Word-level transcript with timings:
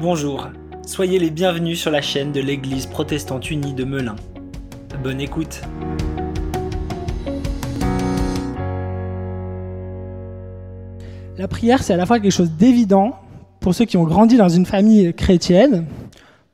Bonjour, 0.00 0.48
soyez 0.86 1.18
les 1.18 1.30
bienvenus 1.30 1.80
sur 1.80 1.90
la 1.90 2.02
chaîne 2.02 2.32
de 2.32 2.40
l'Église 2.40 2.86
protestante 2.86 3.50
unie 3.50 3.72
de 3.72 3.84
Melun. 3.84 4.16
Bonne 5.02 5.20
écoute. 5.20 5.62
La 11.38 11.48
prière, 11.48 11.82
c'est 11.82 11.94
à 11.94 11.96
la 11.96 12.04
fois 12.04 12.20
quelque 12.20 12.32
chose 12.32 12.50
d'évident 12.50 13.16
pour 13.60 13.74
ceux 13.74 13.84
qui 13.84 13.96
ont 13.96 14.04
grandi 14.04 14.36
dans 14.36 14.48
une 14.48 14.66
famille 14.66 15.14
chrétienne, 15.14 15.86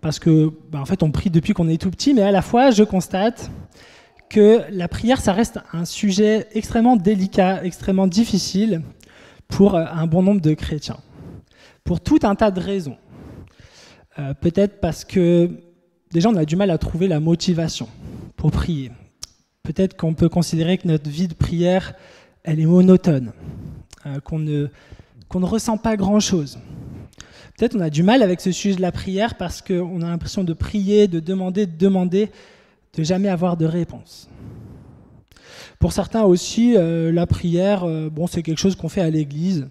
parce 0.00 0.18
que, 0.18 0.52
ben, 0.70 0.80
en 0.80 0.84
fait, 0.84 1.02
on 1.02 1.10
prie 1.10 1.30
depuis 1.30 1.52
qu'on 1.52 1.68
est 1.68 1.80
tout 1.80 1.90
petit, 1.90 2.14
mais 2.14 2.22
à 2.22 2.30
la 2.30 2.42
fois, 2.42 2.70
je 2.70 2.84
constate 2.84 3.50
que 4.28 4.60
la 4.70 4.88
prière, 4.88 5.20
ça 5.20 5.32
reste 5.32 5.58
un 5.72 5.84
sujet 5.84 6.46
extrêmement 6.52 6.96
délicat, 6.96 7.64
extrêmement 7.64 8.06
difficile 8.06 8.82
pour 9.48 9.74
euh, 9.74 9.84
un 9.90 10.06
bon 10.06 10.22
nombre 10.22 10.40
de 10.40 10.54
chrétiens, 10.54 10.98
pour 11.84 12.00
tout 12.00 12.20
un 12.22 12.34
tas 12.34 12.50
de 12.50 12.60
raisons. 12.60 12.96
Euh, 14.18 14.34
peut-être 14.34 14.80
parce 14.80 15.04
que 15.04 15.50
déjà, 16.12 16.28
on 16.28 16.36
a 16.36 16.44
du 16.44 16.56
mal 16.56 16.70
à 16.70 16.78
trouver 16.78 17.08
la 17.08 17.20
motivation 17.20 17.88
pour 18.36 18.50
prier. 18.50 18.90
Peut-être 19.62 19.96
qu'on 19.96 20.14
peut 20.14 20.28
considérer 20.28 20.78
que 20.78 20.88
notre 20.88 21.10
vie 21.10 21.28
de 21.28 21.34
prière, 21.34 21.94
elle 22.42 22.60
est 22.60 22.66
monotone. 22.66 23.32
Euh, 24.06 24.20
qu'on 24.20 24.38
ne, 24.38 24.68
ne 25.34 25.44
ressent 25.44 25.76
pas 25.76 25.96
grand-chose. 25.96 26.58
Peut-être 27.56 27.74
on 27.74 27.80
a 27.80 27.90
du 27.90 28.02
mal 28.02 28.22
avec 28.22 28.40
ce 28.40 28.52
sujet 28.52 28.76
de 28.76 28.80
la 28.80 28.92
prière 28.92 29.34
parce 29.34 29.60
qu'on 29.60 30.00
a 30.02 30.06
l'impression 30.06 30.44
de 30.44 30.52
prier, 30.52 31.08
de 31.08 31.18
demander, 31.18 31.66
de 31.66 31.76
demander, 31.76 32.30
de 32.94 33.02
jamais 33.02 33.28
avoir 33.28 33.56
de 33.56 33.66
réponse. 33.66 34.28
Pour 35.78 35.92
certains 35.92 36.22
aussi, 36.22 36.76
euh, 36.76 37.12
la 37.12 37.26
prière, 37.26 37.84
euh, 37.84 38.10
bon, 38.10 38.26
c'est 38.26 38.42
quelque 38.42 38.58
chose 38.58 38.76
qu'on 38.76 38.88
fait 38.88 39.00
à 39.00 39.10
l'église 39.10 39.68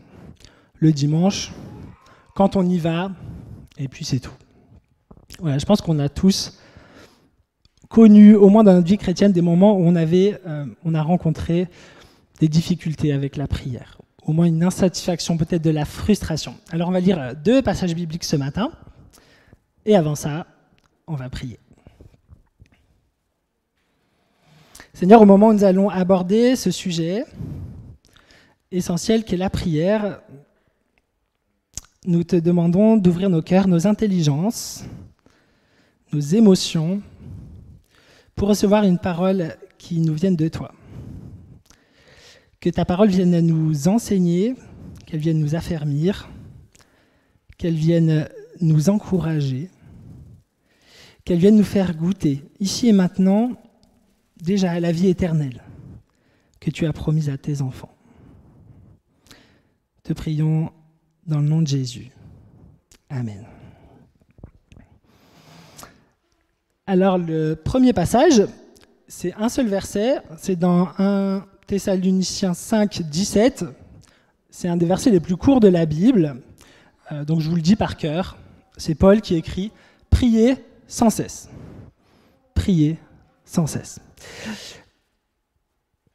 le 0.79 0.91
dimanche, 0.91 1.51
quand 2.35 2.55
on 2.55 2.65
y 2.65 2.77
va, 2.77 3.11
et 3.77 3.87
puis 3.87 4.05
c'est 4.05 4.19
tout. 4.19 4.33
Voilà, 5.39 5.57
je 5.57 5.65
pense 5.65 5.81
qu'on 5.81 5.99
a 5.99 6.07
tous 6.07 6.59
connu, 7.89 8.35
au 8.35 8.49
moins 8.49 8.63
dans 8.63 8.73
notre 8.73 8.87
vie 8.87 8.97
chrétienne, 8.97 9.31
des 9.31 9.41
moments 9.41 9.75
où 9.75 9.81
on, 9.81 9.95
avait, 9.95 10.39
on 10.85 10.93
a 10.93 11.01
rencontré 11.01 11.67
des 12.39 12.47
difficultés 12.47 13.11
avec 13.11 13.37
la 13.37 13.47
prière 13.47 13.97
au 14.27 14.33
moins 14.33 14.45
une 14.45 14.63
insatisfaction, 14.63 15.37
peut-être 15.37 15.63
de 15.63 15.69
la 15.69 15.85
frustration. 15.85 16.55
Alors 16.69 16.89
on 16.89 16.91
va 16.91 16.99
lire 16.99 17.33
deux 17.43 17.61
passages 17.61 17.95
bibliques 17.95 18.25
ce 18.25 18.35
matin, 18.35 18.71
et 19.85 19.95
avant 19.95 20.15
ça, 20.15 20.45
on 21.07 21.15
va 21.15 21.29
prier. 21.29 21.59
Seigneur, 24.99 25.21
au 25.21 25.25
moment 25.25 25.49
où 25.49 25.53
nous 25.53 25.63
allons 25.63 25.89
aborder 25.89 26.55
ce 26.55 26.71
sujet 26.71 27.23
essentiel 28.71 29.23
qu'est 29.23 29.37
la 29.37 29.51
prière, 29.51 30.23
nous 32.07 32.23
te 32.23 32.35
demandons 32.35 32.97
d'ouvrir 32.97 33.29
nos 33.29 33.43
cœurs, 33.43 33.67
nos 33.67 33.85
intelligences, 33.85 34.85
nos 36.11 36.19
émotions, 36.19 37.03
pour 38.33 38.47
recevoir 38.47 38.85
une 38.85 38.97
parole 38.97 39.55
qui 39.77 39.99
nous 39.99 40.15
vienne 40.15 40.35
de 40.35 40.47
toi. 40.47 40.71
Que 42.59 42.71
ta 42.71 42.83
parole 42.83 43.09
vienne 43.09 43.39
nous 43.41 43.87
enseigner, 43.87 44.55
qu'elle 45.05 45.19
vienne 45.19 45.37
nous 45.37 45.53
affermir, 45.53 46.27
qu'elle 47.59 47.75
vienne 47.75 48.27
nous 48.61 48.89
encourager, 48.89 49.69
qu'elle 51.23 51.37
vienne 51.37 51.55
nous 51.55 51.63
faire 51.63 51.95
goûter, 51.95 52.43
ici 52.59 52.87
et 52.87 52.93
maintenant, 52.93 53.51
déjà 54.41 54.71
à 54.71 54.79
la 54.79 54.91
vie 54.91 55.07
éternelle 55.07 55.63
que 56.59 56.71
tu 56.71 56.85
as 56.85 56.93
promise 56.93 57.29
à 57.29 57.37
tes 57.37 57.61
enfants. 57.61 57.93
Te 60.03 60.13
prions 60.13 60.71
dans 61.25 61.39
le 61.39 61.47
nom 61.47 61.61
de 61.61 61.67
Jésus. 61.67 62.11
Amen. 63.09 63.45
Alors 66.85 67.17
le 67.17 67.55
premier 67.55 67.93
passage, 67.93 68.43
c'est 69.07 69.33
un 69.33 69.49
seul 69.49 69.67
verset, 69.67 70.21
c'est 70.37 70.55
dans 70.55 70.89
un 70.97 71.45
Thessaloniciens 71.67 72.53
5, 72.53 73.01
17. 73.01 73.65
C'est 74.49 74.69
un 74.69 74.77
des 74.77 74.85
versets 74.85 75.11
les 75.11 75.19
plus 75.19 75.35
courts 75.35 75.59
de 75.59 75.67
la 75.67 75.85
Bible. 75.85 76.41
Euh, 77.11 77.25
donc 77.25 77.41
je 77.41 77.49
vous 77.49 77.55
le 77.55 77.61
dis 77.61 77.75
par 77.75 77.97
cœur. 77.97 78.37
C'est 78.77 78.95
Paul 78.95 79.21
qui 79.21 79.35
écrit 79.35 79.71
Priez 80.09 80.55
sans 80.87 81.09
cesse. 81.09 81.49
Priez 82.53 82.97
sans 83.47 83.65
cesse. 83.65 83.99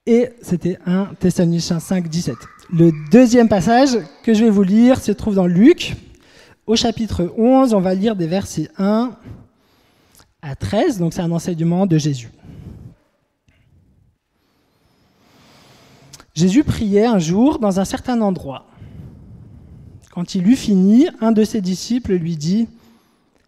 Et 0.06 0.30
c'était 0.42 0.78
un 0.86 1.06
Thessaloniciens 1.18 1.80
5, 1.80 2.08
17. 2.08 2.36
Le 2.72 2.92
deuxième 3.10 3.48
passage 3.48 3.98
que 4.22 4.34
je 4.34 4.44
vais 4.44 4.50
vous 4.50 4.62
lire 4.62 5.00
se 5.00 5.12
trouve 5.12 5.34
dans 5.34 5.46
Luc. 5.46 5.94
Au 6.66 6.76
chapitre 6.76 7.32
11, 7.36 7.74
on 7.74 7.80
va 7.80 7.94
lire 7.94 8.14
des 8.14 8.26
versets 8.26 8.68
1 8.78 9.12
à 10.42 10.56
13. 10.56 10.98
Donc 10.98 11.14
c'est 11.14 11.22
un 11.22 11.30
enseignement 11.30 11.86
de 11.86 11.98
Jésus. 11.98 12.30
Jésus 16.34 16.64
priait 16.64 17.06
un 17.06 17.18
jour 17.18 17.58
dans 17.58 17.78
un 17.78 17.84
certain 17.84 18.20
endroit. 18.20 18.66
Quand 20.10 20.34
il 20.34 20.46
eut 20.48 20.56
fini, 20.56 21.08
un 21.20 21.32
de 21.32 21.44
ses 21.44 21.60
disciples 21.60 22.14
lui 22.14 22.36
dit, 22.36 22.68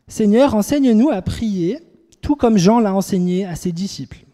Seigneur, 0.06 0.54
enseigne-nous 0.54 1.10
à 1.10 1.20
prier, 1.22 1.78
tout 2.24 2.36
comme 2.36 2.56
Jean 2.56 2.80
l'a 2.80 2.94
enseigné 2.94 3.44
à 3.44 3.54
ses 3.54 3.70
disciples. 3.70 4.24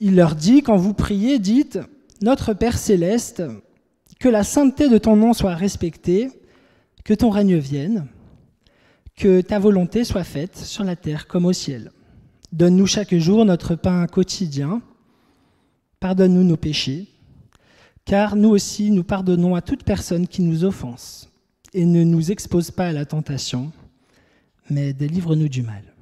Il 0.00 0.16
leur 0.16 0.34
dit, 0.34 0.62
quand 0.62 0.76
vous 0.76 0.94
priez, 0.94 1.38
dites, 1.38 1.78
Notre 2.20 2.54
Père 2.54 2.76
céleste, 2.76 3.44
que 4.18 4.28
la 4.28 4.42
sainteté 4.42 4.88
de 4.88 4.98
ton 4.98 5.14
nom 5.14 5.32
soit 5.32 5.54
respectée, 5.54 6.28
que 7.04 7.14
ton 7.14 7.30
règne 7.30 7.56
vienne, 7.56 8.08
que 9.14 9.40
ta 9.40 9.60
volonté 9.60 10.02
soit 10.02 10.24
faite 10.24 10.56
sur 10.56 10.82
la 10.82 10.96
terre 10.96 11.28
comme 11.28 11.46
au 11.46 11.52
ciel. 11.52 11.92
Donne-nous 12.50 12.86
chaque 12.86 13.14
jour 13.14 13.44
notre 13.44 13.76
pain 13.76 14.04
quotidien, 14.08 14.82
pardonne-nous 16.00 16.42
nos 16.42 16.56
péchés 16.56 17.06
car 18.04 18.36
nous 18.36 18.50
aussi 18.50 18.90
nous 18.92 19.04
pardonnons 19.04 19.56
à 19.56 19.60
toute 19.60 19.82
personne 19.82 20.28
qui 20.28 20.40
nous 20.40 20.64
offense, 20.64 21.28
et 21.74 21.84
ne 21.84 22.04
nous 22.04 22.30
expose 22.30 22.70
pas 22.70 22.86
à 22.86 22.92
la 22.92 23.04
tentation, 23.04 23.72
mais 24.70 24.92
délivre-nous 24.92 25.48
du 25.48 25.62
mal. 25.62 25.95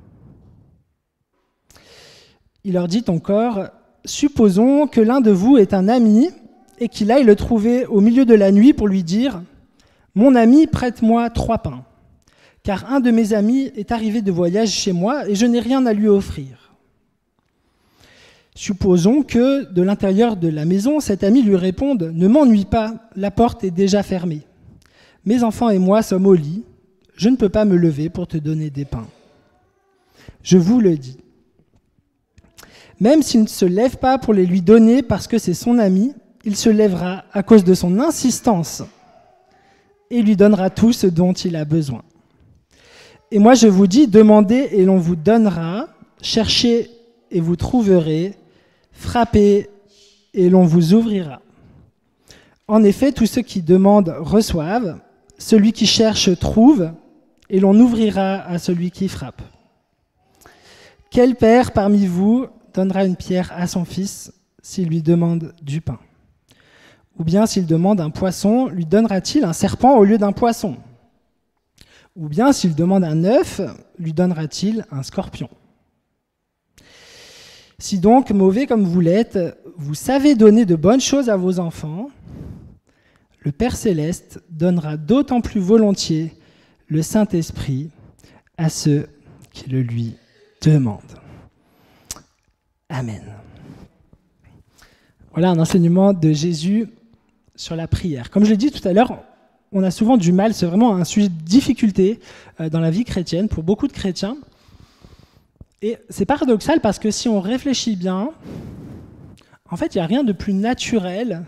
Il 2.64 2.72
leur 2.72 2.88
dit 2.88 3.04
encore, 3.08 3.66
supposons 4.04 4.86
que 4.86 5.00
l'un 5.00 5.20
de 5.20 5.30
vous 5.30 5.58
est 5.58 5.75
un 5.75 5.86
ami 5.86 6.30
et 6.78 6.88
qu'il 6.88 7.12
aille 7.12 7.25
le 7.25 7.36
trouver 7.36 7.84
au 7.86 8.00
milieu 8.00 8.25
de 8.25 8.34
la 8.34 8.52
nuit 8.52 8.72
pour 8.72 8.88
lui 8.88 9.02
dire, 9.02 9.42
Mon 10.14 10.34
ami, 10.34 10.66
prête-moi 10.66 11.28
trois 11.30 11.58
pains, 11.58 11.84
car 12.62 12.91
un 12.91 13.00
de 13.00 13.10
mes 13.10 13.34
amis 13.34 13.70
est 13.76 13.92
arrivé 13.92 14.22
de 14.22 14.32
voyage 14.32 14.70
chez 14.70 14.92
moi 14.92 15.28
et 15.28 15.34
je 15.34 15.44
n'ai 15.44 15.60
rien 15.60 15.84
à 15.84 15.92
lui 15.92 16.08
offrir. 16.08 16.72
Supposons 18.54 19.22
que 19.22 19.70
de 19.72 19.82
l'intérieur 19.82 20.36
de 20.36 20.48
la 20.48 20.64
maison, 20.64 21.00
cet 21.00 21.25
ami 21.25 21.42
lui 21.42 21.56
réponde⁇ 21.56 22.02
Ne 22.12 22.28
m'ennuie 22.28 22.64
pas, 22.64 22.94
la 23.16 23.31
porte 23.31 23.64
est 23.64 23.72
déjà 23.72 24.02
fermée. 24.02 24.42
Mes 25.26 25.42
enfants 25.42 25.70
et 25.70 25.78
moi 25.78 26.02
sommes 26.02 26.26
au 26.26 26.34
lit, 26.34 26.62
je 27.16 27.28
ne 27.28 27.36
peux 27.36 27.48
pas 27.48 27.64
me 27.64 27.76
lever 27.76 28.08
pour 28.10 28.26
te 28.26 28.36
donner 28.36 28.70
des 28.70 28.84
pains. 28.84 29.08
Je 30.42 30.56
vous 30.56 30.81
le 30.81 30.96
dis. 30.96 31.19
Même 33.00 33.22
s'il 33.22 33.43
ne 33.43 33.49
se 33.49 33.65
lève 33.65 33.97
pas 33.97 34.19
pour 34.19 34.34
les 34.34 34.47
lui 34.47 34.62
donner 34.62 35.03
parce 35.03 35.27
que 35.27 35.38
c'est 35.38 35.55
son 35.55 35.78
ami, 35.78 36.12
il 36.44 36.56
se 36.56 36.69
lèvera 36.69 37.25
à 37.32 37.43
cause 37.43 37.65
de 37.65 37.75
son 37.75 37.99
insistance 37.99 38.82
et 40.10 40.22
lui 40.22 40.37
donnera 40.37 40.71
tout 40.71 40.93
ce 40.93 41.06
dont 41.06 41.32
il 41.32 41.56
a 41.56 41.65
besoin. 41.65 42.03
Et 43.31 43.38
moi 43.38 43.55
je 43.55 43.66
vous 43.66 43.87
dis, 43.87 44.06
demandez 44.06 44.69
et 44.72 44.84
l'on 44.84 44.99
vous 44.99 45.16
donnera, 45.16 45.88
cherchez 46.22 46.91
et 47.31 47.41
vous 47.41 47.56
trouverez, 47.56 48.34
frappez 48.93 49.69
et 50.34 50.49
l'on 50.49 50.65
vous 50.65 50.94
ouvrira. 50.94 51.41
En 52.66 52.82
effet, 52.82 53.12
tous 53.12 53.26
ceux 53.26 53.43
qui 53.43 53.61
demandent 53.61 54.14
reçoivent, 54.19 54.99
celui 55.37 55.73
qui 55.73 55.87
cherche 55.87 56.38
trouve, 56.38 56.93
et 57.50 57.61
l'on 57.61 57.79
ouvrira 57.79 58.37
à 58.47 58.58
celui 58.58 58.90
qui 58.90 59.08
frappe. 59.08 59.43
Quel 61.11 61.35
père 61.35 61.73
parmi 61.73 62.06
vous 62.06 62.47
donnera 62.75 63.05
une 63.05 63.17
pierre 63.17 63.53
à 63.55 63.67
son 63.67 63.85
fils 63.85 64.32
s'il 64.62 64.88
lui 64.88 65.03
demande 65.03 65.55
du 65.62 65.81
pain. 65.81 65.99
Ou 67.19 67.25
bien 67.25 67.47
s'il 67.47 67.67
demande 67.67 68.00
un 68.00 68.11
poisson, 68.11 68.67
lui 68.67 68.85
donnera-t-il 68.85 69.44
un 69.44 69.53
serpent 69.53 69.97
au 69.97 70.05
lieu 70.05 70.19
d'un 70.19 70.32
poisson? 70.32 70.76
Ou 72.17 72.29
bien 72.29 72.53
s'il 72.53 72.75
demande 72.75 73.05
un 73.05 73.25
œuf, 73.25 73.61
lui 73.99 74.12
donnera-t-il 74.12 74.85
un 74.91 75.03
scorpion? 75.03 75.49
Si 77.79 77.99
donc, 77.99 78.31
mauvais 78.31 78.67
comme 78.67 78.85
vous 78.85 79.00
l'êtes, 79.00 79.38
vous 79.76 79.94
savez 79.94 80.35
donner 80.35 80.65
de 80.65 80.76
bonnes 80.76 81.00
choses 81.00 81.29
à 81.29 81.37
vos 81.37 81.59
enfants, 81.59 82.09
le 83.41 83.53
Père 83.53 83.76
céleste 83.76 84.43
donnera 84.49 84.97
d'autant 84.97 85.41
plus 85.41 85.61
volontiers 85.61 86.32
le 86.88 87.03
Saint-Esprit 87.03 87.91
à 88.56 88.69
ceux 88.69 89.09
qui 89.53 89.69
le 89.71 89.82
lui 89.82 90.17
demandent. 90.62 91.24
Amen. 92.96 93.25
Voilà 95.32 95.50
un 95.50 95.58
enseignement 95.58 96.12
de 96.12 96.32
Jésus 96.32 96.87
sur 97.56 97.75
la 97.75 97.88
prière. 97.88 98.31
Comme 98.31 98.44
je 98.44 98.50
l'ai 98.50 98.56
dit 98.56 98.70
tout 98.70 98.87
à 98.87 98.93
l'heure, 98.93 99.25
on 99.73 99.82
a 99.82 99.91
souvent 99.91 100.17
du 100.17 100.31
mal, 100.31 100.55
c'est 100.55 100.64
vraiment 100.64 100.94
un 100.94 101.02
sujet 101.02 101.29
de 101.29 101.43
difficulté 101.43 102.20
euh, 102.61 102.70
dans 102.70 102.79
la 102.79 102.93
vie 102.93 103.02
chrétienne 103.02 103.49
pour 103.49 103.64
beaucoup 103.64 103.88
de 103.88 103.93
chrétiens. 103.93 104.37
Et 105.82 105.99
c'est 106.08 106.25
paradoxal 106.25 106.81
parce 106.81 107.00
que 107.00 107.11
si 107.11 107.29
on 107.29 107.41
réfléchit 107.41 107.96
bien, 107.96 108.31
en 109.69 109.76
fait, 109.76 109.97
il 109.97 109.99
n'y 109.99 110.02
a 110.02 110.06
rien 110.06 110.23
de 110.23 110.32
plus 110.32 110.55
naturel, 110.55 111.43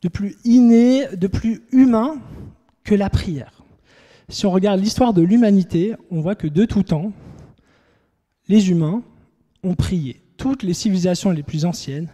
de 0.00 0.08
plus 0.08 0.36
inné, 0.44 1.06
de 1.14 1.26
plus 1.26 1.64
humain 1.70 2.16
que 2.82 2.94
la 2.94 3.10
prière. 3.10 3.62
Si 4.30 4.46
on 4.46 4.52
regarde 4.52 4.80
l'histoire 4.80 5.12
de 5.12 5.20
l'humanité, 5.20 5.94
on 6.10 6.22
voit 6.22 6.34
que 6.34 6.46
de 6.46 6.64
tout 6.64 6.82
temps, 6.82 7.12
les 8.48 8.70
humains 8.70 9.02
ont 9.62 9.74
prié. 9.74 10.22
Toutes 10.36 10.62
les 10.62 10.74
civilisations 10.74 11.30
les 11.30 11.42
plus 11.42 11.64
anciennes, 11.64 12.08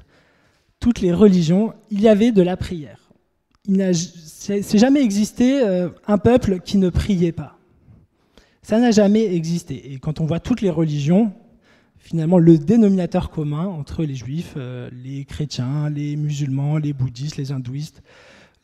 toutes 0.80 1.00
les 1.00 1.12
religions, 1.12 1.74
il 1.90 2.00
y 2.00 2.08
avait 2.08 2.32
de 2.32 2.42
la 2.42 2.56
prière. 2.56 2.98
N'a 3.68 3.92
jamais 3.92 5.00
existé 5.00 5.62
euh, 5.62 5.88
un 6.06 6.18
peuple 6.18 6.60
qui 6.60 6.78
ne 6.78 6.90
priait 6.90 7.32
pas. 7.32 7.58
Ça 8.62 8.78
n'a 8.78 8.90
jamais 8.90 9.34
existé. 9.34 9.92
Et 9.92 9.98
quand 9.98 10.20
on 10.20 10.26
voit 10.26 10.40
toutes 10.40 10.60
les 10.60 10.70
religions, 10.70 11.32
finalement, 11.98 12.38
le 12.38 12.58
dénominateur 12.58 13.30
commun 13.30 13.66
entre 13.66 14.04
les 14.04 14.16
juifs, 14.16 14.54
euh, 14.56 14.90
les 14.92 15.24
chrétiens, 15.24 15.88
les 15.88 16.16
musulmans, 16.16 16.78
les 16.78 16.92
bouddhistes, 16.92 17.36
les 17.36 17.52
hindouistes, 17.52 18.02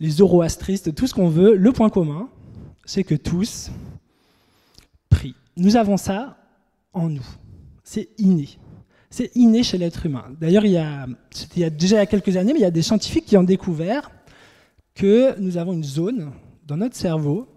les 0.01 0.11
zoroastristes, 0.11 0.95
tout 0.95 1.07
ce 1.07 1.15
qu'on 1.15 1.29
veut, 1.29 1.55
le 1.55 1.73
point 1.73 1.91
commun, 1.91 2.29
c'est 2.85 3.05
que 3.05 3.15
tous 3.15 3.71
prient. 5.09 5.37
Nous 5.57 5.77
avons 5.77 5.97
ça 5.97 6.39
en 6.93 7.09
nous. 7.09 7.27
C'est 7.85 8.09
inné. 8.19 8.49
C'est 9.11 9.31
inné 9.35 9.63
chez 9.63 9.79
l'être 9.79 10.05
humain. 10.05 10.25
D'ailleurs, 10.39 10.67
il, 10.67 10.73
y 10.73 11.65
a 11.65 11.71
déjà 11.71 12.05
quelques 12.07 12.37
années, 12.37 12.53
mais 12.53 12.59
il 12.59 12.63
y 12.63 12.67
a 12.67 12.71
des 12.71 12.83
scientifiques 12.83 13.25
qui 13.25 13.37
ont 13.37 13.43
découvert 13.43 14.11
que 14.95 15.39
nous 15.41 15.57
avons 15.57 15.73
une 15.73 15.85
zone 15.85 16.33
dans 16.67 16.77
notre 16.77 16.97
cerveau 16.97 17.49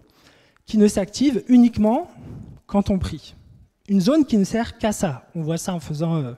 qui 0.64 0.78
ne 0.78 0.88
s'active 0.88 1.42
uniquement 1.48 2.08
quand 2.66 2.88
on 2.88 2.98
prie. 2.98 3.34
Une 3.88 4.00
zone 4.00 4.24
qui 4.24 4.38
ne 4.38 4.44
sert 4.44 4.78
qu'à 4.78 4.92
ça. 4.92 5.28
On 5.34 5.42
voit 5.42 5.58
ça 5.58 5.74
en 5.74 5.80
faisant 5.80 6.16
euh, 6.16 6.32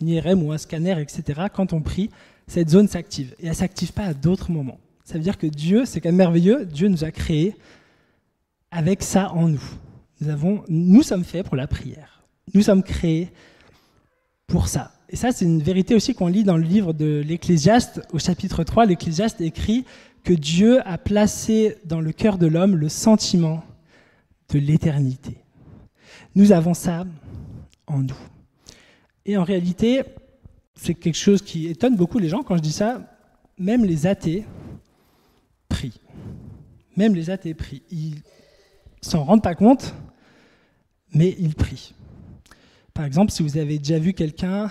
un 0.00 0.06
IRM 0.06 0.42
ou 0.42 0.52
un 0.52 0.58
scanner, 0.58 0.98
etc. 1.00 1.42
Quand 1.52 1.72
on 1.72 1.82
prie, 1.82 2.08
cette 2.46 2.70
zone 2.70 2.88
s'active. 2.88 3.34
Et 3.38 3.44
elle 3.44 3.50
ne 3.50 3.54
s'active 3.54 3.92
pas 3.92 4.04
à 4.04 4.14
d'autres 4.14 4.50
moments. 4.50 4.78
Ça 5.04 5.14
veut 5.14 5.20
dire 5.20 5.36
que 5.36 5.46
Dieu, 5.46 5.84
c'est 5.84 6.00
quand 6.00 6.08
même 6.08 6.16
merveilleux, 6.16 6.64
Dieu 6.64 6.88
nous 6.88 7.04
a 7.04 7.10
créés 7.10 7.54
avec 8.70 9.02
ça 9.02 9.32
en 9.32 9.48
nous. 9.48 9.62
Nous, 10.20 10.28
avons, 10.28 10.64
nous 10.68 11.02
sommes 11.02 11.24
faits 11.24 11.46
pour 11.46 11.56
la 11.56 11.66
prière. 11.66 12.24
Nous 12.54 12.62
sommes 12.62 12.82
créés 12.82 13.30
pour 14.48 14.66
ça. 14.66 14.92
Et 15.10 15.16
ça, 15.16 15.30
c'est 15.30 15.44
une 15.44 15.62
vérité 15.62 15.94
aussi 15.94 16.14
qu'on 16.14 16.26
lit 16.26 16.42
dans 16.42 16.56
le 16.56 16.64
livre 16.64 16.92
de 16.92 17.22
l'Ecclésiaste, 17.24 18.00
au 18.12 18.18
chapitre 18.18 18.64
3. 18.64 18.86
L'Ecclésiaste 18.86 19.40
écrit 19.40 19.84
que 20.24 20.32
Dieu 20.32 20.80
a 20.86 20.98
placé 20.98 21.76
dans 21.84 22.00
le 22.00 22.12
cœur 22.12 22.38
de 22.38 22.46
l'homme 22.46 22.74
le 22.74 22.88
sentiment 22.88 23.62
de 24.50 24.58
l'éternité. 24.58 25.36
Nous 26.34 26.52
avons 26.52 26.74
ça 26.74 27.06
en 27.86 27.98
nous. 27.98 28.16
Et 29.26 29.36
en 29.36 29.44
réalité, 29.44 30.02
c'est 30.74 30.94
quelque 30.94 31.18
chose 31.18 31.42
qui 31.42 31.66
étonne 31.66 31.96
beaucoup 31.96 32.18
les 32.18 32.28
gens 32.28 32.42
quand 32.42 32.56
je 32.56 32.62
dis 32.62 32.72
ça. 32.72 33.02
Même 33.58 33.84
les 33.84 34.06
athées 34.06 34.44
prient. 35.68 36.00
Même 36.96 37.14
les 37.14 37.28
athées 37.28 37.54
prient. 37.54 37.82
Ils 37.90 38.22
s'en 39.02 39.24
rendent 39.24 39.42
pas 39.42 39.54
compte, 39.54 39.94
mais 41.12 41.36
ils 41.38 41.54
prient. 41.54 41.94
Par 42.98 43.06
exemple, 43.06 43.30
si 43.30 43.44
vous 43.44 43.56
avez 43.56 43.78
déjà 43.78 43.96
vu 43.96 44.12
quelqu'un 44.12 44.68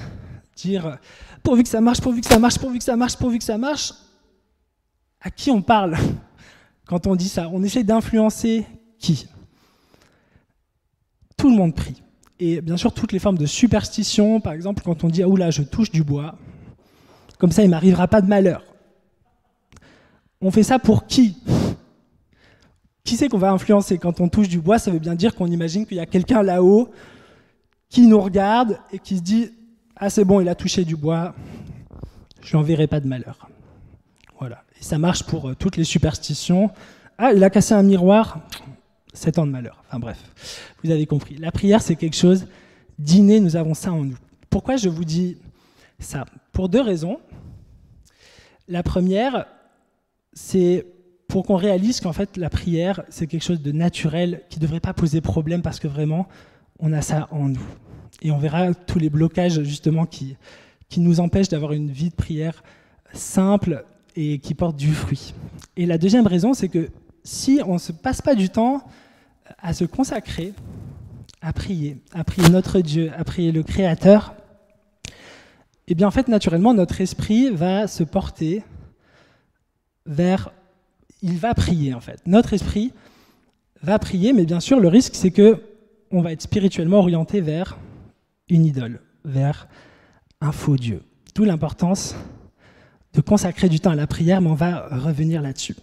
dire 0.53 0.97
pourvu 1.43 1.63
que 1.63 1.69
ça 1.69 1.79
marche, 1.79 2.01
pourvu 2.01 2.19
que 2.19 2.27
ça 2.27 2.37
marche, 2.39 2.59
pourvu 2.59 2.77
que 2.77 2.83
ça 2.83 2.97
marche, 2.97 3.15
pourvu 3.15 3.37
que 3.37 3.43
ça 3.45 3.57
marche, 3.57 3.93
à 5.21 5.31
qui 5.31 5.49
on 5.49 5.61
parle 5.61 5.95
quand 6.87 7.07
on 7.07 7.15
dit 7.15 7.29
ça? 7.29 7.49
On 7.53 7.63
essaie 7.63 7.85
d'influencer 7.85 8.65
qui? 8.99 9.29
Tout 11.37 11.49
le 11.49 11.55
monde 11.55 11.73
prie. 11.73 12.03
Et 12.37 12.59
bien 12.59 12.75
sûr, 12.75 12.93
toutes 12.93 13.13
les 13.13 13.19
formes 13.19 13.37
de 13.37 13.45
superstition, 13.45 14.41
par 14.41 14.51
exemple, 14.51 14.83
quand 14.83 15.05
on 15.05 15.07
dit 15.07 15.23
Ah 15.23 15.29
oula, 15.29 15.49
je 15.49 15.63
touche 15.63 15.89
du 15.89 16.03
bois, 16.03 16.35
comme 17.37 17.53
ça 17.53 17.63
il 17.63 17.67
ne 17.67 17.71
m'arrivera 17.71 18.09
pas 18.09 18.19
de 18.19 18.27
malheur. 18.27 18.61
On 20.41 20.51
fait 20.51 20.63
ça 20.63 20.79
pour 20.79 21.07
qui? 21.07 21.37
Qui 23.05 23.15
c'est 23.15 23.29
qu'on 23.29 23.37
va 23.37 23.51
influencer? 23.51 23.97
Quand 23.97 24.19
on 24.19 24.27
touche 24.27 24.49
du 24.49 24.59
bois, 24.59 24.79
ça 24.79 24.91
veut 24.91 24.99
bien 24.99 25.15
dire 25.15 25.33
qu'on 25.33 25.47
imagine 25.47 25.85
qu'il 25.85 25.95
y 25.95 26.01
a 26.01 26.05
quelqu'un 26.05 26.43
là-haut 26.43 26.91
qui 27.89 28.07
nous 28.07 28.19
regarde 28.19 28.79
et 28.91 28.99
qui 28.99 29.17
se 29.17 29.21
dit 29.21 29.51
Ah, 29.95 30.09
c'est 30.09 30.25
bon, 30.25 30.41
il 30.41 30.49
a 30.49 30.55
touché 30.55 30.85
du 30.85 30.95
bois, 30.95 31.33
je 32.41 32.51
lui 32.51 32.57
enverrai 32.57 32.87
pas 32.87 32.99
de 32.99 33.07
malheur. 33.07 33.49
Voilà. 34.39 34.63
Et 34.79 34.83
ça 34.83 34.97
marche 34.97 35.23
pour 35.23 35.49
euh, 35.49 35.55
toutes 35.55 35.77
les 35.77 35.83
superstitions. 35.83 36.69
Ah, 37.17 37.33
il 37.33 37.43
a 37.43 37.49
cassé 37.49 37.73
un 37.73 37.83
miroir, 37.83 38.39
7 39.13 39.39
ans 39.39 39.47
de 39.47 39.51
malheur. 39.51 39.83
Enfin 39.87 39.99
bref, 39.99 40.19
vous 40.83 40.91
avez 40.91 41.05
compris. 41.05 41.35
La 41.37 41.51
prière, 41.51 41.81
c'est 41.81 41.95
quelque 41.95 42.15
chose 42.15 42.47
d'inné, 42.99 43.39
nous 43.39 43.55
avons 43.55 43.73
ça 43.73 43.91
en 43.91 44.03
nous. 44.03 44.17
Pourquoi 44.49 44.77
je 44.77 44.89
vous 44.89 45.05
dis 45.05 45.37
ça? 45.99 46.25
Pour 46.51 46.69
deux 46.69 46.81
raisons. 46.81 47.19
La 48.67 48.83
première, 48.83 49.45
c'est 50.33 50.85
pour 51.27 51.45
qu'on 51.45 51.55
réalise 51.55 51.99
qu'en 51.99 52.13
fait, 52.13 52.37
la 52.37 52.49
prière, 52.49 53.03
c'est 53.09 53.27
quelque 53.27 53.43
chose 53.43 53.61
de 53.61 53.71
naturel 53.71 54.43
qui 54.49 54.59
ne 54.59 54.61
devrait 54.61 54.79
pas 54.79 54.93
poser 54.93 55.21
problème 55.21 55.61
parce 55.61 55.79
que 55.79 55.87
vraiment, 55.87 56.27
on 56.79 56.93
a 56.93 57.01
ça 57.01 57.27
en 57.31 57.49
nous. 57.49 57.67
Et 58.21 58.31
on 58.31 58.37
verra 58.37 58.73
tous 58.73 58.99
les 58.99 59.09
blocages 59.09 59.61
justement 59.63 60.05
qui, 60.05 60.37
qui 60.89 60.99
nous 60.99 61.19
empêchent 61.19 61.49
d'avoir 61.49 61.73
une 61.73 61.91
vie 61.91 62.09
de 62.09 62.15
prière 62.15 62.63
simple 63.13 63.85
et 64.15 64.39
qui 64.39 64.53
porte 64.53 64.75
du 64.75 64.93
fruit. 64.93 65.33
Et 65.75 65.85
la 65.85 65.97
deuxième 65.97 66.27
raison, 66.27 66.53
c'est 66.53 66.69
que 66.69 66.89
si 67.23 67.59
on 67.65 67.73
ne 67.73 67.79
se 67.79 67.91
passe 67.91 68.21
pas 68.21 68.35
du 68.35 68.49
temps 68.49 68.81
à 69.59 69.73
se 69.73 69.85
consacrer, 69.85 70.53
à 71.41 71.53
prier, 71.53 71.97
à 72.13 72.23
prier 72.23 72.49
notre 72.49 72.81
Dieu, 72.81 73.11
à 73.17 73.23
prier 73.23 73.51
le 73.51 73.63
Créateur, 73.63 74.33
eh 75.87 75.95
bien 75.95 76.07
en 76.07 76.11
fait 76.11 76.27
naturellement 76.27 76.73
notre 76.73 76.99
esprit 76.99 77.49
va 77.49 77.87
se 77.87 78.03
porter 78.03 78.63
vers, 80.05 80.51
il 81.21 81.37
va 81.37 81.53
prier 81.53 81.93
en 81.93 82.01
fait. 82.01 82.21
Notre 82.25 82.53
esprit 82.53 82.91
va 83.81 83.99
prier, 83.99 84.33
mais 84.33 84.45
bien 84.45 84.59
sûr 84.59 84.79
le 84.79 84.87
risque 84.87 85.15
c'est 85.15 85.31
que 85.31 85.61
on 86.11 86.21
va 86.21 86.31
être 86.31 86.41
spirituellement 86.41 86.99
orienté 86.99 87.41
vers 87.41 87.77
une 88.49 88.65
idole, 88.65 89.01
vers 89.25 89.67
un 90.41 90.51
faux 90.51 90.77
Dieu. 90.77 91.01
D'où 91.35 91.43
l'importance 91.43 92.15
de 93.13 93.21
consacrer 93.21 93.69
du 93.69 93.79
temps 93.79 93.91
à 93.91 93.95
la 93.95 94.07
prière, 94.07 94.41
mais 94.41 94.49
on 94.49 94.55
va 94.55 94.87
revenir 94.89 95.41
là-dessus. 95.41 95.75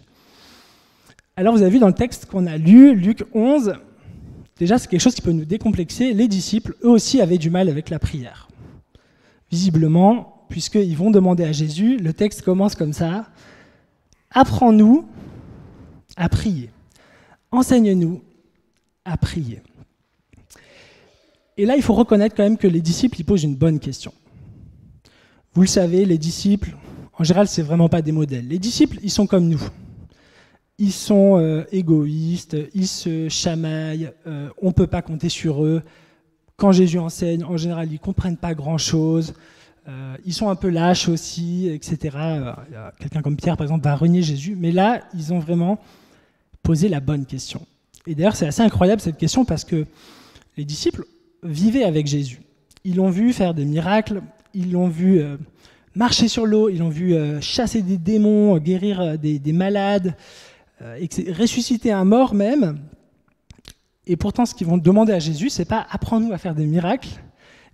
Alors 1.35 1.53
vous 1.53 1.61
avez 1.61 1.71
vu 1.71 1.79
dans 1.79 1.87
le 1.87 1.93
texte 1.93 2.25
qu'on 2.27 2.47
a 2.47 2.57
lu, 2.57 2.95
Luc 2.95 3.25
11, 3.33 3.73
déjà 4.57 4.77
c'est 4.77 4.87
quelque 4.87 5.01
chose 5.01 5.15
qui 5.15 5.21
peut 5.21 5.31
nous 5.31 5.45
décomplexer. 5.45 6.13
Les 6.13 6.27
disciples, 6.27 6.75
eux 6.83 6.89
aussi, 6.89 7.21
avaient 7.21 7.37
du 7.37 7.49
mal 7.49 7.69
avec 7.69 7.89
la 7.89 7.99
prière. 7.99 8.47
Visiblement, 9.51 10.45
puisqu'ils 10.49 10.95
vont 10.95 11.11
demander 11.11 11.43
à 11.43 11.51
Jésus, 11.51 11.97
le 11.97 12.13
texte 12.13 12.41
commence 12.41 12.75
comme 12.75 12.93
ça, 12.93 13.25
Apprends-nous 14.35 15.07
à 16.17 16.27
prier. 16.27 16.69
Enseigne-nous 17.51 18.21
à 19.05 19.15
prier. 19.15 19.61
Et 21.57 21.65
là, 21.65 21.75
il 21.75 21.81
faut 21.81 21.93
reconnaître 21.93 22.35
quand 22.35 22.43
même 22.43 22.57
que 22.57 22.67
les 22.67 22.81
disciples, 22.81 23.19
ils 23.19 23.23
posent 23.23 23.43
une 23.43 23.55
bonne 23.55 23.79
question. 23.79 24.13
Vous 25.53 25.61
le 25.61 25.67
savez, 25.67 26.03
les 26.03 26.17
disciples, 26.17 26.75
en 27.17 27.23
général, 27.23 27.47
c'est 27.47 27.61
vraiment 27.61 27.87
pas 27.87 28.01
des 28.01 28.11
modèles. 28.11 28.47
Les 28.47 28.59
disciples, 28.59 28.97
ils 29.01 29.09
sont 29.09 29.25
comme 29.25 29.47
nous. 29.47 29.61
Ils 30.77 30.91
sont 30.91 31.39
euh, 31.39 31.63
égoïstes, 31.71 32.57
ils 32.73 32.87
se 32.87 33.29
chamaillent, 33.29 34.11
euh, 34.27 34.49
on 34.61 34.67
ne 34.67 34.73
peut 34.73 34.87
pas 34.87 35.01
compter 35.01 35.29
sur 35.29 35.63
eux. 35.63 35.81
Quand 36.57 36.73
Jésus 36.73 36.99
enseigne, 36.99 37.45
en 37.45 37.55
général, 37.55 37.91
ils 37.91 37.99
comprennent 37.99 38.35
pas 38.35 38.53
grand-chose. 38.53 39.33
Euh, 39.87 40.17
ils 40.25 40.33
sont 40.33 40.49
un 40.49 40.55
peu 40.55 40.69
lâches 40.69 41.07
aussi, 41.07 41.69
etc. 41.69 42.17
Quelqu'un 42.99 43.21
comme 43.21 43.37
Pierre, 43.37 43.55
par 43.55 43.63
exemple, 43.65 43.85
va 43.85 43.95
renier 43.95 44.21
Jésus. 44.21 44.57
Mais 44.59 44.71
là, 44.71 45.01
ils 45.13 45.31
ont 45.31 45.39
vraiment 45.39 45.79
posé 46.63 46.89
la 46.89 46.99
bonne 46.99 47.25
question. 47.25 47.65
Et 48.07 48.15
d'ailleurs, 48.15 48.35
c'est 48.35 48.47
assez 48.47 48.61
incroyable 48.61 49.01
cette 49.01 49.17
question 49.17 49.45
parce 49.45 49.63
que 49.63 49.85
les 50.57 50.65
disciples 50.65 51.05
vivaient 51.43 51.83
avec 51.83 52.07
Jésus. 52.07 52.41
Ils 52.83 52.95
l'ont 52.95 53.09
vu 53.09 53.33
faire 53.33 53.53
des 53.53 53.65
miracles, 53.65 54.21
ils 54.53 54.71
l'ont 54.71 54.87
vu 54.87 55.21
marcher 55.95 56.27
sur 56.27 56.45
l'eau, 56.45 56.69
ils 56.69 56.79
l'ont 56.79 56.89
vu 56.89 57.13
euh, 57.13 57.41
chasser 57.41 57.81
des 57.81 57.97
démons, 57.97 58.57
guérir 58.57 59.01
euh, 59.01 59.17
des, 59.17 59.53
malades, 59.53 60.15
euh, 60.81 60.99
ressusciter 61.29 61.91
un 61.91 62.05
mort 62.05 62.33
même. 62.33 62.79
Et 64.05 64.17
pourtant, 64.17 64.45
ce 64.45 64.53
qu'ils 64.53 64.67
vont 64.67 64.77
demander 64.77 65.13
à 65.13 65.19
Jésus, 65.19 65.49
c'est 65.49 65.65
pas 65.65 65.87
apprends-nous 65.89 66.31
à 66.31 66.37
faire 66.37 66.53
des 66.53 66.65
miracles. 66.65 67.09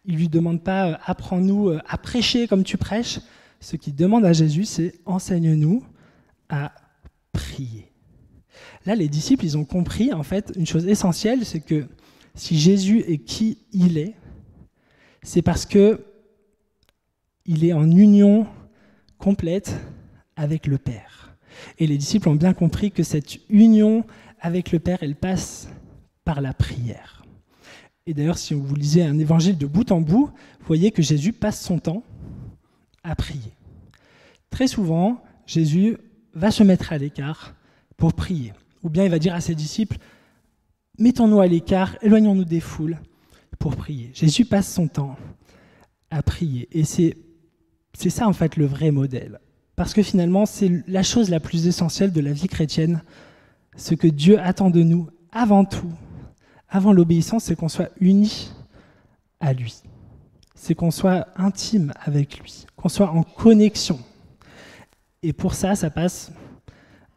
Ils 0.06 0.16
lui 0.16 0.30
demandent 0.30 0.64
pas 0.64 1.00
apprends-nous 1.06 1.78
à 1.88 1.98
prêcher 1.98 2.48
comme 2.48 2.64
tu 2.64 2.78
prêches. 2.78 3.20
Ce 3.60 3.76
qu'ils 3.76 3.96
demandent 3.96 4.26
à 4.26 4.34
Jésus, 4.34 4.66
c'est 4.66 4.94
enseigne-nous 5.06 5.84
à 6.50 6.72
prier. 7.34 7.92
Là, 8.86 8.96
les 8.96 9.10
disciples, 9.10 9.46
ils 9.46 9.58
ont 9.58 9.66
compris 9.66 10.14
en 10.14 10.24
fait 10.24 10.54
une 10.56 10.66
chose 10.66 10.88
essentielle, 10.88 11.46
c'est 11.46 11.60
que 11.60 11.86
si 12.36 12.58
Jésus 12.58 13.00
est 13.08 13.18
qui 13.18 13.60
il 13.74 13.98
est, 13.98 14.16
c'est 15.24 15.42
parce 15.42 15.66
que 15.66 16.06
il 17.46 17.66
est 17.66 17.74
en 17.74 17.90
union 17.90 18.48
complète 19.18 19.80
avec 20.36 20.68
le 20.68 20.78
Père. 20.78 21.36
Et 21.78 21.88
les 21.88 21.98
disciples 21.98 22.30
ont 22.30 22.36
bien 22.36 22.54
compris 22.54 22.92
que 22.92 23.04
cette 23.04 23.38
union 23.50 24.06
avec 24.40 24.72
le 24.72 24.80
Père, 24.80 25.00
elle 25.02 25.16
passe 25.16 25.70
par 26.24 26.42
la 26.42 26.54
prière. 26.54 27.24
Et 28.08 28.14
d'ailleurs, 28.14 28.38
si 28.38 28.54
vous 28.54 28.76
lisez 28.76 29.04
un 29.04 29.20
évangile 29.20 29.58
de 29.58 29.68
bout 29.68 29.92
en 29.92 30.02
bout, 30.02 30.26
vous 30.60 30.66
voyez 30.66 30.92
que 30.92 31.02
Jésus 31.02 31.34
passe 31.34 31.62
son 31.62 31.78
temps 31.78 32.04
à 33.04 33.16
prier. 33.16 33.54
Très 34.50 34.68
souvent, 34.68 35.24
Jésus 35.46 35.98
va 36.34 36.52
se 36.52 36.64
mettre 36.64 36.92
à 36.94 36.98
l'écart 36.98 37.56
pour 37.98 38.14
prier. 38.14 38.54
Ou 38.84 38.90
bien 38.90 39.04
il 39.04 39.12
va 39.12 39.20
dire 39.20 39.36
à 39.36 39.42
ses 39.42 39.56
disciples, 39.56 39.98
mettons-nous 41.02 41.42
à 41.42 41.48
l'écart, 41.48 41.98
éloignons-nous 42.02 42.46
des 42.46 42.60
foules 42.60 43.00
pour 43.60 43.76
prier. 43.76 44.12
Jésus 44.14 44.46
passe 44.46 44.72
son 44.72 44.88
temps 44.88 45.16
à 46.10 46.22
prier. 46.22 46.68
Et 46.72 46.84
c'est, 46.84 47.18
ça 47.94 48.28
en 48.28 48.34
fait 48.34 48.56
le 48.56 48.66
vrai 48.66 48.92
modèle. 48.92 49.40
Parce 49.76 49.94
que 49.94 50.04
finalement, 50.04 50.46
c'est 50.46 50.84
la 50.88 51.04
chose 51.04 51.30
la 51.30 51.40
plus 51.40 51.68
essentielle 51.68 52.12
de 52.12 52.22
la 52.22 52.34
vie 52.34 52.48
chrétienne. 52.48 53.02
Ce 53.76 53.96
que 53.96 54.08
Dieu 54.08 54.40
attend 54.40 54.70
de 54.70 54.84
nous 54.84 55.10
avant 55.32 55.66
tout, 55.66 55.92
avant 56.70 56.94
l'obéissance, 56.94 57.46
c'est 57.46 57.56
qu'on 57.56 57.70
soit 57.70 57.90
unis 58.00 58.52
à 59.40 59.54
lui. 59.54 59.82
C'est 60.54 60.76
qu'on 60.76 60.92
soit 60.92 61.28
intime 61.36 61.94
avec 62.00 62.40
lui, 62.40 62.66
qu'on 62.76 62.90
soit 62.90 63.10
en 63.10 63.24
connexion. 63.24 64.00
Et 65.24 65.34
pour 65.34 65.56
ça, 65.56 65.76
ça 65.76 65.90
passe 65.90 66.32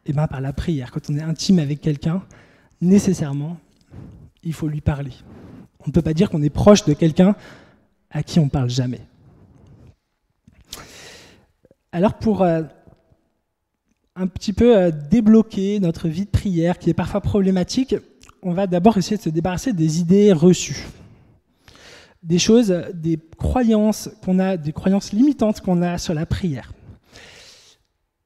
eh 0.05 0.13
ben, 0.13 0.27
par 0.27 0.41
la 0.41 0.53
prière. 0.53 0.91
Quand 0.91 1.09
on 1.09 1.17
est 1.17 1.21
intime 1.21 1.59
avec 1.59 1.81
quelqu'un, 1.81 2.23
nécessairement, 2.81 3.57
il 4.45 4.53
faut 4.53 4.67
lui 4.67 4.81
parler. 4.81 5.11
On 5.81 5.87
ne 5.87 5.91
peut 5.91 6.01
pas 6.01 6.13
dire 6.13 6.29
qu'on 6.29 6.41
est 6.41 6.49
proche 6.49 6.85
de 6.85 6.93
quelqu'un 6.93 7.35
à 8.09 8.23
qui 8.23 8.39
on 8.39 8.45
ne 8.45 8.49
parle 8.49 8.69
jamais. 8.69 9.01
Alors 11.91 12.13
pour 12.13 12.41
euh, 12.41 12.63
un 14.15 14.27
petit 14.27 14.53
peu 14.53 14.77
euh, 14.77 14.91
débloquer 14.91 15.79
notre 15.79 16.07
vie 16.07 16.25
de 16.25 16.29
prière 16.29 16.79
qui 16.79 16.89
est 16.89 16.93
parfois 16.93 17.21
problématique, 17.21 17.95
on 18.41 18.53
va 18.53 18.67
d'abord 18.67 18.97
essayer 18.97 19.17
de 19.17 19.21
se 19.21 19.29
débarrasser 19.29 19.73
des 19.73 19.99
idées 19.99 20.31
reçues. 20.31 20.85
Des 22.23 22.39
choses, 22.39 22.73
des 22.93 23.19
croyances 23.37 24.09
qu'on 24.23 24.39
a, 24.39 24.57
des 24.57 24.71
croyances 24.71 25.11
limitantes 25.11 25.61
qu'on 25.61 25.81
a 25.81 25.97
sur 25.97 26.13
la 26.13 26.25
prière. 26.25 26.73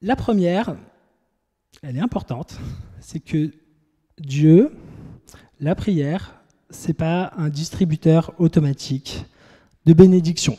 La 0.00 0.16
première, 0.16 0.76
elle 1.82 1.96
est 1.96 2.00
importante, 2.00 2.58
c'est 3.00 3.20
que 3.20 3.52
Dieu, 4.18 4.72
la 5.60 5.74
prière, 5.74 6.40
c'est 6.70 6.94
pas 6.94 7.32
un 7.36 7.48
distributeur 7.48 8.32
automatique 8.38 9.24
de 9.86 9.92
bénédiction, 9.92 10.56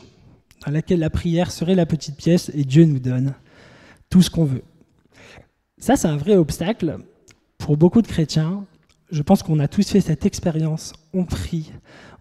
dans 0.64 0.72
laquelle 0.72 1.00
la 1.00 1.10
prière 1.10 1.50
serait 1.50 1.74
la 1.74 1.86
petite 1.86 2.16
pièce 2.16 2.50
et 2.54 2.64
Dieu 2.64 2.84
nous 2.84 3.00
donne 3.00 3.34
tout 4.08 4.22
ce 4.22 4.30
qu'on 4.30 4.44
veut. 4.44 4.62
Ça, 5.78 5.96
c'est 5.96 6.08
un 6.08 6.16
vrai 6.16 6.36
obstacle 6.36 6.98
pour 7.58 7.76
beaucoup 7.76 8.02
de 8.02 8.06
chrétiens. 8.06 8.64
Je 9.10 9.22
pense 9.22 9.42
qu'on 9.42 9.58
a 9.58 9.68
tous 9.68 9.88
fait 9.88 10.00
cette 10.00 10.24
expérience. 10.24 10.92
On 11.12 11.24
prie, 11.24 11.72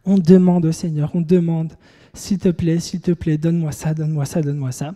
on 0.04 0.18
demande 0.18 0.66
au 0.66 0.72
Seigneur, 0.72 1.12
on 1.14 1.22
demande, 1.22 1.74
s'il 2.14 2.40
te 2.40 2.50
plaît, 2.50 2.80
s'il 2.80 3.02
te 3.02 3.12
plaît, 3.12 3.38
donne-moi 3.38 3.72
ça, 3.72 3.94
donne-moi 3.94 4.26
ça, 4.26 4.42
donne-moi 4.42 4.72
ça. 4.72 4.96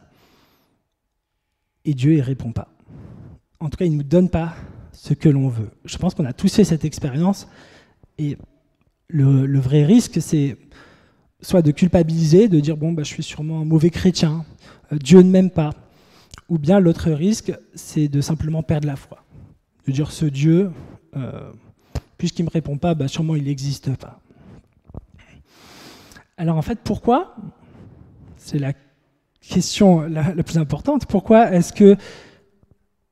Et 1.86 1.94
Dieu, 1.94 2.13
il 2.13 2.22
répond 2.22 2.51
pas. 2.51 2.70
En 3.60 3.70
tout 3.70 3.77
cas, 3.77 3.86
il 3.86 3.92
ne 3.92 3.98
nous 3.98 4.04
donne 4.04 4.30
pas 4.30 4.56
ce 4.92 5.13
que 5.13 5.30
l'on 5.30 5.50
veut. 5.50 5.70
Je 5.86 5.98
pense 5.98 6.15
qu'on 6.15 6.25
a 6.25 6.34
tous 6.34 6.54
fait 6.54 6.63
cette 6.63 6.86
expérience. 6.86 7.48
Et 8.18 8.38
le, 9.08 9.60
vrai 9.60 9.84
risque, 9.86 10.22
c'est 10.22 10.58
soit 11.42 11.62
de 11.62 11.72
culpabiliser, 11.72 12.48
de 12.48 12.60
dire 12.60 12.78
bon, 12.78 12.92
bah, 12.92 13.04
je 13.04 13.10
suis 13.10 13.24
sûrement 13.24 13.62
un 13.62 13.66
mauvais 13.66 13.90
chrétien, 13.90 14.46
euh, 14.92 14.98
Dieu 14.98 15.22
ne 15.22 15.30
m'aime 15.30 15.50
pas. 15.50 15.72
Ou 16.50 16.58
bien 16.58 16.80
l'autre 16.80 17.12
risque, 17.12 17.54
c'est 17.74 18.08
de 18.08 18.22
simplement 18.22 18.64
perdre 18.64 18.88
la 18.88 18.96
foi. 18.96 19.24
De 19.88 19.92
dire 19.92 20.12
ce 20.12 20.26
Dieu, 20.26 20.72
euh, 21.16 21.52
puisqu'il 22.18 22.44
ne 22.44 22.50
me 22.50 22.54
répond 22.54 22.78
pas, 22.78 22.96
bah, 22.96 23.08
sûrement 23.08 23.36
il 23.36 23.44
n'existe 23.44 23.96
pas. 23.96 24.20
Alors 26.38 26.58
en 26.58 26.62
fait, 26.62 26.80
pourquoi? 26.84 27.36
C'est 28.38 28.60
la 28.60 28.74
question 29.42 30.02
la, 30.02 30.34
la 30.34 30.44
plus 30.44 30.58
importante. 30.58 31.06
Pourquoi 31.06 31.52
est-ce 31.52 31.72
que 31.72 31.96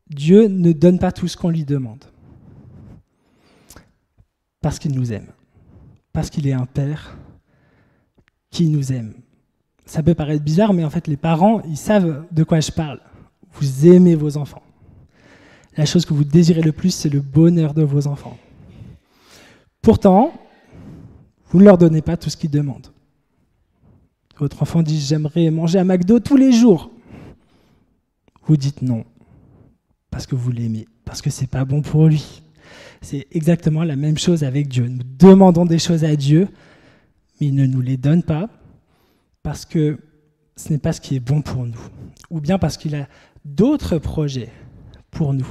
Dieu 0.09 0.47
ne 0.47 0.71
donne 0.71 0.99
pas 0.99 1.11
tout 1.11 1.27
ce 1.27 1.37
qu'on 1.37 1.49
lui 1.49 1.65
demande? 1.65 2.03
Parce 4.63 4.79
qu'il 4.79 4.93
nous 4.93 5.13
aime 5.13 5.27
parce 6.13 6.29
qu'il 6.29 6.47
est 6.47 6.53
un 6.53 6.67
père 6.67 7.17
qui 8.51 8.67
nous 8.67 8.93
aime. 8.93 9.15
Ça 9.85 10.03
peut 10.03 10.13
paraître 10.13 10.43
bizarre, 10.43 10.73
mais 10.73 10.85
en 10.85 10.89
fait, 10.89 11.07
les 11.07 11.17
parents, 11.17 11.61
ils 11.63 11.75
savent 11.75 12.25
de 12.31 12.43
quoi 12.43 12.59
je 12.59 12.71
parle. 12.71 13.01
Vous 13.53 13.87
aimez 13.87 14.15
vos 14.15 14.37
enfants. 14.37 14.61
La 15.75 15.85
chose 15.85 16.05
que 16.05 16.13
vous 16.13 16.23
désirez 16.23 16.61
le 16.61 16.71
plus, 16.71 16.91
c'est 16.91 17.09
le 17.09 17.19
bonheur 17.19 17.73
de 17.73 17.81
vos 17.81 18.07
enfants. 18.07 18.37
Pourtant, 19.81 20.31
vous 21.49 21.59
ne 21.59 21.65
leur 21.65 21.79
donnez 21.79 22.03
pas 22.03 22.15
tout 22.15 22.29
ce 22.29 22.37
qu'ils 22.37 22.51
demandent. 22.51 22.87
Votre 24.37 24.61
enfant 24.61 24.83
dit 24.83 24.99
J'aimerais 24.99 25.49
manger 25.49 25.79
à 25.79 25.83
McDo 25.83 26.19
tous 26.19 26.37
les 26.37 26.51
jours. 26.51 26.91
Vous 28.45 28.55
dites 28.55 28.81
non, 28.81 29.03
parce 30.11 30.27
que 30.27 30.35
vous 30.35 30.51
l'aimez, 30.51 30.87
parce 31.05 31.21
que 31.21 31.29
c'est 31.29 31.47
pas 31.47 31.65
bon 31.65 31.81
pour 31.81 32.07
lui. 32.07 32.42
C'est 33.03 33.27
exactement 33.31 33.83
la 33.83 33.97
même 33.97 34.17
chose 34.17 34.45
avec 34.45 34.69
Dieu. 34.69 34.87
Nous 34.87 35.03
demandons 35.03 35.65
des 35.65 35.77
choses 35.77 36.05
à 36.05 36.15
Dieu, 36.15 36.47
mais 37.39 37.47
il 37.47 37.55
ne 37.55 37.65
nous 37.65 37.81
les 37.81 37.97
donne 37.97 38.23
pas 38.23 38.49
parce 39.43 39.65
que 39.65 39.99
ce 40.55 40.71
n'est 40.71 40.79
pas 40.79 40.93
ce 40.93 41.01
qui 41.01 41.17
est 41.17 41.19
bon 41.19 41.41
pour 41.41 41.65
nous, 41.65 41.79
ou 42.29 42.39
bien 42.39 42.57
parce 42.57 42.77
qu'il 42.77 42.95
a 42.95 43.09
d'autres 43.43 43.97
projets 43.97 44.49
pour 45.11 45.33
nous. 45.33 45.47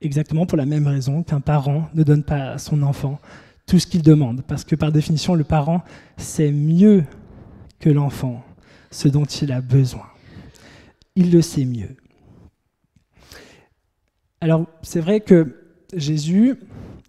Exactement 0.00 0.46
pour 0.46 0.56
la 0.56 0.64
même 0.64 0.86
raison 0.86 1.24
qu'un 1.24 1.40
parent 1.40 1.90
ne 1.92 2.04
donne 2.04 2.22
pas 2.22 2.52
à 2.52 2.58
son 2.58 2.82
enfant 2.82 3.18
tout 3.66 3.80
ce 3.80 3.88
qu'il 3.88 4.02
demande, 4.02 4.42
parce 4.42 4.64
que 4.64 4.76
par 4.76 4.92
définition, 4.92 5.34
le 5.34 5.44
parent 5.44 5.82
sait 6.18 6.52
mieux 6.52 7.04
que 7.80 7.90
l'enfant 7.90 8.44
ce 8.92 9.08
dont 9.08 9.24
il 9.24 9.50
a 9.50 9.60
besoin. 9.60 10.06
Il 11.16 11.32
le 11.32 11.42
sait 11.42 11.64
mieux. 11.64 11.96
Alors, 14.40 14.66
c'est 14.82 15.00
vrai 15.00 15.20
que 15.20 15.59
Jésus, 15.94 16.56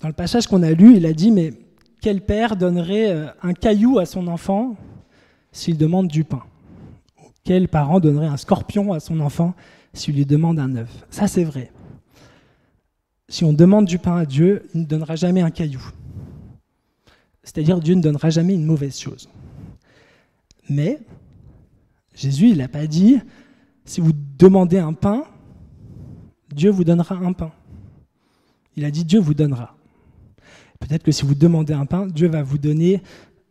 dans 0.02 0.08
le 0.08 0.14
passage 0.14 0.48
qu'on 0.48 0.64
a 0.64 0.72
lu, 0.72 0.96
il 0.96 1.06
a 1.06 1.14
dit, 1.14 1.32
mais 1.32 1.54
quel 2.02 2.22
père 2.22 2.56
donnerait 2.56 3.12
euh, 3.12 3.28
un 3.44 3.54
caillou 3.54 4.00
à 4.00 4.06
son 4.06 4.28
enfant 4.28 4.76
s'il 5.52 5.78
demande 5.78 6.08
du 6.08 6.24
pain? 6.24 6.44
Quel 7.44 7.68
parent 7.68 8.00
donnerait 8.00 8.28
un 8.28 8.38
scorpion 8.38 8.94
à 8.94 9.00
son 9.00 9.20
enfant 9.20 9.54
s'il 9.94 10.16
lui 10.16 10.26
demande 10.26 10.60
un 10.60 10.76
œuf? 10.76 11.06
Ça, 11.10 11.28
c'est 11.28 11.44
vrai. 11.44 11.72
Si 13.28 13.44
on 13.44 13.54
demande 13.54 13.86
du 13.86 13.98
pain 13.98 14.18
à 14.18 14.26
Dieu, 14.26 14.68
il 14.74 14.82
ne 14.82 14.86
donnera 14.86 15.16
jamais 15.16 15.42
un 15.42 15.52
caillou. 15.52 15.82
C'est-à-dire 17.44 17.80
Dieu 17.80 17.96
ne 17.96 18.02
donnera 18.02 18.30
jamais 18.30 18.54
une 18.54 18.66
mauvaise 18.66 19.00
chose. 19.00 19.30
Mais 20.70 21.00
Jésus, 22.14 22.50
il 22.50 22.58
n'a 22.58 22.68
pas 22.68 22.88
dit, 22.88 23.20
si 23.86 24.02
vous 24.02 24.12
demandez 24.14 24.80
un 24.80 24.94
pain, 24.94 25.24
Dieu 26.54 26.70
vous 26.70 26.84
donnera 26.84 27.16
un 27.16 27.34
pain. 27.34 27.52
Il 28.82 28.86
a 28.86 28.90
dit 28.90 29.06
Dieu 29.06 29.20
vous 29.20 29.36
donnera. 29.36 29.76
Peut-être 30.80 31.04
que 31.04 31.12
si 31.12 31.24
vous 31.24 31.36
demandez 31.36 31.72
un 31.72 31.86
pain, 31.86 32.08
Dieu 32.08 32.28
va 32.28 32.42
vous 32.42 32.58
donner 32.58 33.00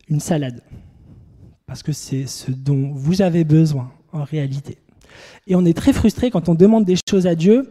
une 0.09 0.19
salade. 0.19 0.61
Parce 1.67 1.85
que 1.85 1.93
c'est 1.93 2.27
ce 2.27 2.51
dont 2.51 2.91
vous 2.91 3.23
avez 3.23 3.45
besoin 3.45 3.93
en 4.11 4.25
réalité. 4.25 4.79
Et 5.47 5.55
on 5.55 5.65
est 5.65 5.77
très 5.77 5.93
frustré 5.93 6.33
quand 6.33 6.49
on 6.49 6.57
demande 6.57 6.85
des 6.85 6.97
choses 7.09 7.29
à 7.29 7.37
Dieu 7.37 7.71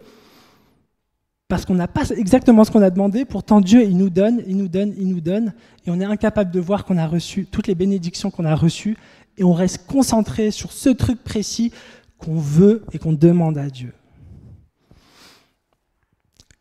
parce 1.50 1.66
qu'on 1.66 1.76
n'a 1.76 1.90
pas 1.90 2.10
exactement 2.12 2.64
ce 2.64 2.72
qu'on 2.72 2.82
a 2.82 2.92
demandé. 2.92 3.26
Pourtant, 3.26 3.60
Dieu, 3.60 3.84
il 3.84 3.98
nous 3.98 4.10
donne, 4.10 4.42
il 4.48 4.56
nous 4.56 4.70
donne, 4.70 4.94
il 4.98 5.10
nous 5.10 5.20
donne. 5.20 5.54
Et 5.86 5.92
on 5.92 6.00
est 6.00 6.06
incapable 6.06 6.52
de 6.52 6.62
voir 6.62 6.86
qu'on 6.86 6.98
a 6.98 7.08
reçu 7.08 7.46
toutes 7.46 7.68
les 7.68 7.76
bénédictions 7.76 8.32
qu'on 8.32 8.46
a 8.46 8.56
reçues. 8.56 8.96
Et 9.38 9.44
on 9.44 9.52
reste 9.52 9.86
concentré 9.86 10.52
sur 10.52 10.72
ce 10.72 10.88
truc 10.88 11.22
précis 11.26 11.74
qu'on 12.20 12.36
veut 12.36 12.86
et 12.94 13.00
qu'on 13.00 13.12
demande 13.12 13.58
à 13.58 13.70
Dieu. 13.70 13.92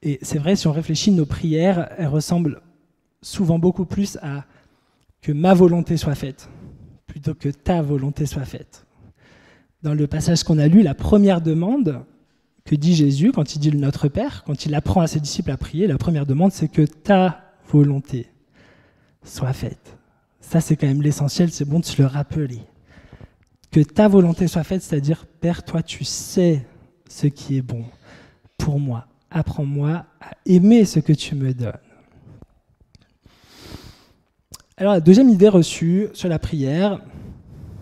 Et 0.03 0.19
c'est 0.23 0.39
vrai, 0.39 0.57
si 0.57 0.67
on 0.67 0.73
réfléchit, 0.73 1.11
nos 1.11 1.27
prières, 1.27 1.91
elles 1.99 2.07
ressemblent 2.07 2.61
souvent 3.21 3.59
beaucoup 3.59 3.85
plus 3.85 4.17
à 4.23 4.45
que 5.21 5.33
ma 5.33 5.55
volonté 5.55 5.97
soit 5.97 6.15
faite, 6.15 6.49
plutôt 7.07 7.35
que 7.35 7.49
ta 7.49 7.83
volonté 7.83 8.27
soit 8.27 8.45
faite. 8.45 8.87
Dans 9.83 9.95
le 9.95 10.07
passage 10.07 10.45
qu'on 10.45 10.59
a 10.59 10.69
lu, 10.69 10.83
la 10.83 10.95
première 10.95 11.41
demande 11.41 12.05
que 12.65 12.77
dit 12.77 12.95
Jésus 12.95 13.33
quand 13.33 13.55
il 13.55 13.59
dit 13.59 13.71
le 13.71 13.79
Notre 13.79 14.09
Père, 14.09 14.45
quand 14.45 14.67
il 14.67 14.75
apprend 14.75 15.01
à 15.01 15.07
ses 15.07 15.21
disciples 15.21 15.51
à 15.51 15.57
prier, 15.57 15.87
la 15.87 15.99
première 15.99 16.27
demande, 16.27 16.53
c'est 16.53 16.69
que 16.69 16.83
ta 16.83 17.41
volonté 17.69 18.29
soit 19.25 19.53
faite. 19.53 19.97
Ça, 20.41 20.61
c'est 20.61 20.77
quand 20.77 20.87
même 20.87 21.03
l'essentiel, 21.03 21.51
c'est 21.51 21.65
bon 21.65 21.81
de 21.81 21.85
se 21.85 22.01
le 22.01 22.07
rappeler. 22.07 22.61
Que 23.71 23.81
ta 23.81 24.09
volonté 24.09 24.47
soit 24.47 24.65
faite, 24.65 24.83
c'est-à-dire, 24.83 25.27
Père, 25.41 25.63
toi, 25.65 25.83
tu 25.83 26.05
sais 26.05 26.65
ce 27.09 27.27
qui 27.27 27.57
est 27.57 27.63
bon 27.63 27.85
pour 28.57 28.79
moi 28.79 29.07
apprends-moi 29.31 30.07
à 30.21 30.31
aimer 30.47 30.85
ce 30.85 31.01
que 31.01 31.13
tu 31.13 31.35
me 31.35 31.53
donnes. 31.53 31.73
Alors 34.77 34.93
la 34.93 35.01
deuxième 35.01 35.29
idée 35.29 35.49
reçue 35.49 36.09
sur 36.13 36.29
la 36.29 36.39
prière, 36.39 37.01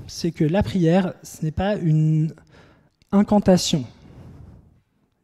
c'est 0.07 0.31
que 0.31 0.45
la 0.45 0.63
prière, 0.63 1.13
ce 1.23 1.45
n'est 1.45 1.53
pas 1.53 1.77
une 1.77 2.33
incantation. 3.13 3.85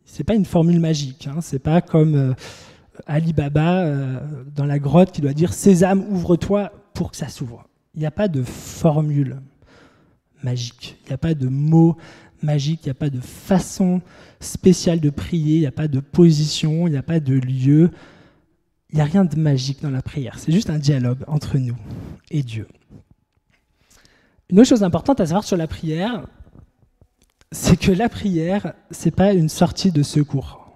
C'est 0.04 0.24
pas 0.24 0.34
une 0.34 0.44
formule 0.44 0.80
magique. 0.80 1.26
Hein. 1.26 1.40
C'est 1.40 1.58
pas 1.58 1.80
comme 1.80 2.14
euh, 2.14 2.34
Ali 3.06 3.32
Baba 3.32 3.84
euh, 3.84 4.20
dans 4.54 4.66
la 4.66 4.78
grotte 4.78 5.12
qui 5.12 5.22
doit 5.22 5.32
dire 5.32 5.54
Sésame, 5.54 6.04
ouvre-toi 6.10 6.72
pour 6.92 7.10
que 7.10 7.16
ça 7.16 7.28
s'ouvre. 7.28 7.66
Il 7.94 8.00
n'y 8.00 8.06
a 8.06 8.10
pas 8.10 8.28
de 8.28 8.42
formule 8.42 9.40
magique. 10.42 10.98
Il 11.04 11.08
n'y 11.08 11.14
a 11.14 11.18
pas 11.18 11.34
de 11.34 11.48
mots 11.48 11.96
magiques. 12.42 12.80
Il 12.84 12.88
n'y 12.88 12.92
a 12.92 12.94
pas 12.94 13.08
de 13.08 13.20
façon 13.20 14.02
spéciale 14.42 15.00
de 15.00 15.10
prier. 15.10 15.56
Il 15.56 15.60
n'y 15.60 15.66
a 15.66 15.72
pas 15.72 15.88
de 15.88 16.00
position. 16.00 16.86
Il 16.86 16.90
n'y 16.90 16.96
a 16.96 17.02
pas 17.02 17.20
de 17.20 17.34
lieu. 17.34 17.90
Il 18.90 18.96
n'y 18.96 19.00
a 19.00 19.04
rien 19.04 19.24
de 19.24 19.36
magique 19.36 19.82
dans 19.82 19.90
la 19.90 20.02
prière. 20.02 20.38
C'est 20.38 20.52
juste 20.52 20.68
un 20.68 20.78
dialogue 20.78 21.24
entre 21.26 21.58
nous 21.58 21.76
et 22.30 22.42
Dieu. 22.42 22.66
Une 24.50 24.60
autre 24.60 24.68
chose 24.68 24.82
importante 24.82 25.20
à 25.20 25.26
savoir 25.26 25.44
sur 25.44 25.56
la 25.56 25.66
prière, 25.66 26.26
c'est 27.52 27.78
que 27.78 27.90
la 27.90 28.10
prière, 28.10 28.74
c'est 28.90 29.14
pas 29.14 29.32
une 29.32 29.48
sortie 29.48 29.92
de 29.92 30.02
secours. 30.02 30.74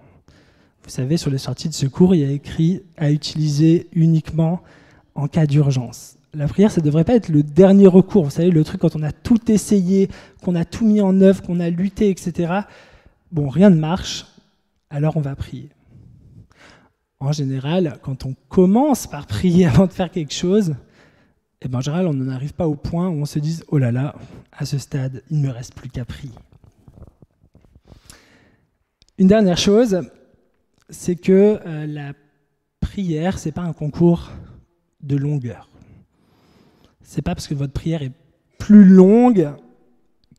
Vous 0.83 0.91
savez, 0.91 1.17
sur 1.17 1.31
les 1.31 1.39
sorties 1.39 1.69
de 1.69 1.75
secours, 1.75 2.15
il 2.15 2.21
y 2.21 2.25
a 2.25 2.31
écrit 2.31 2.83
à 2.97 3.11
utiliser 3.11 3.89
uniquement 3.93 4.63
en 5.15 5.29
cas 5.29 5.47
d'urgence. 5.47 6.17
La 6.33 6.49
prière, 6.49 6.71
ça 6.71 6.81
ne 6.81 6.87
devrait 6.87 7.05
pas 7.05 7.17
être 7.17 7.29
le 7.29 7.43
dernier 7.43 7.87
recours. 7.87 8.25
Vous 8.25 8.31
savez, 8.31 8.51
le 8.51 8.65
truc 8.65 8.81
quand 8.81 8.95
on 8.97 9.03
a 9.03 9.13
tout 9.13 9.51
essayé, 9.51 10.09
qu'on 10.43 10.55
a 10.55 10.65
tout 10.65 10.87
mis 10.87 11.01
en 11.01 11.21
œuvre, 11.21 11.43
qu'on 11.43 11.61
a 11.61 11.71
lutté, 11.71 12.09
etc. 12.09 12.61
Bon, 13.33 13.49
rien 13.49 13.71
ne 13.71 13.77
marche, 13.77 14.27
alors 14.91 15.17
on 15.17 15.21
va 15.21 15.35
prier. 15.35 15.71
En 17.19 17.33
général, 17.33 17.99
quand 18.03 18.27
on 18.27 18.35
commence 18.49 19.07
par 19.07 19.27
prier 19.27 19.67
avant 19.67 19.87
de 19.87 19.93
faire 19.93 20.11
quelque 20.11 20.35
chose, 20.35 20.75
et 21.63 21.69
ben, 21.69 21.79
en 21.79 21.81
général, 21.81 22.07
on 22.07 22.15
n'en 22.15 22.33
arrive 22.33 22.55
pas 22.55 22.69
au 22.69 22.77
point 22.77 23.09
où 23.09 23.15
on 23.15 23.25
se 23.25 23.39
dise 23.39 23.65
Oh 23.69 23.79
là 23.79 23.91
là, 23.91 24.15
à 24.53 24.67
ce 24.67 24.79
stade, 24.79 25.23
il 25.31 25.41
ne 25.41 25.49
me 25.49 25.53
reste 25.53 25.75
plus 25.75 25.89
qu'à 25.89 26.05
prier. 26.05 26.35
Une 29.19 29.29
dernière 29.29 29.57
chose, 29.57 30.03
c'est 30.91 31.17
que 31.17 31.59
euh, 31.67 31.87
la 31.87 32.13
prière, 32.81 33.39
ce 33.39 33.49
n'est 33.49 33.53
pas 33.53 33.63
un 33.63 33.73
concours 33.73 34.31
de 35.01 35.17
longueur. 35.17 35.69
C'est 37.03 37.23
pas 37.23 37.35
parce 37.35 37.49
que 37.49 37.55
votre 37.55 37.73
prière 37.73 38.03
est 38.03 38.13
plus 38.59 38.85
longue 38.85 39.51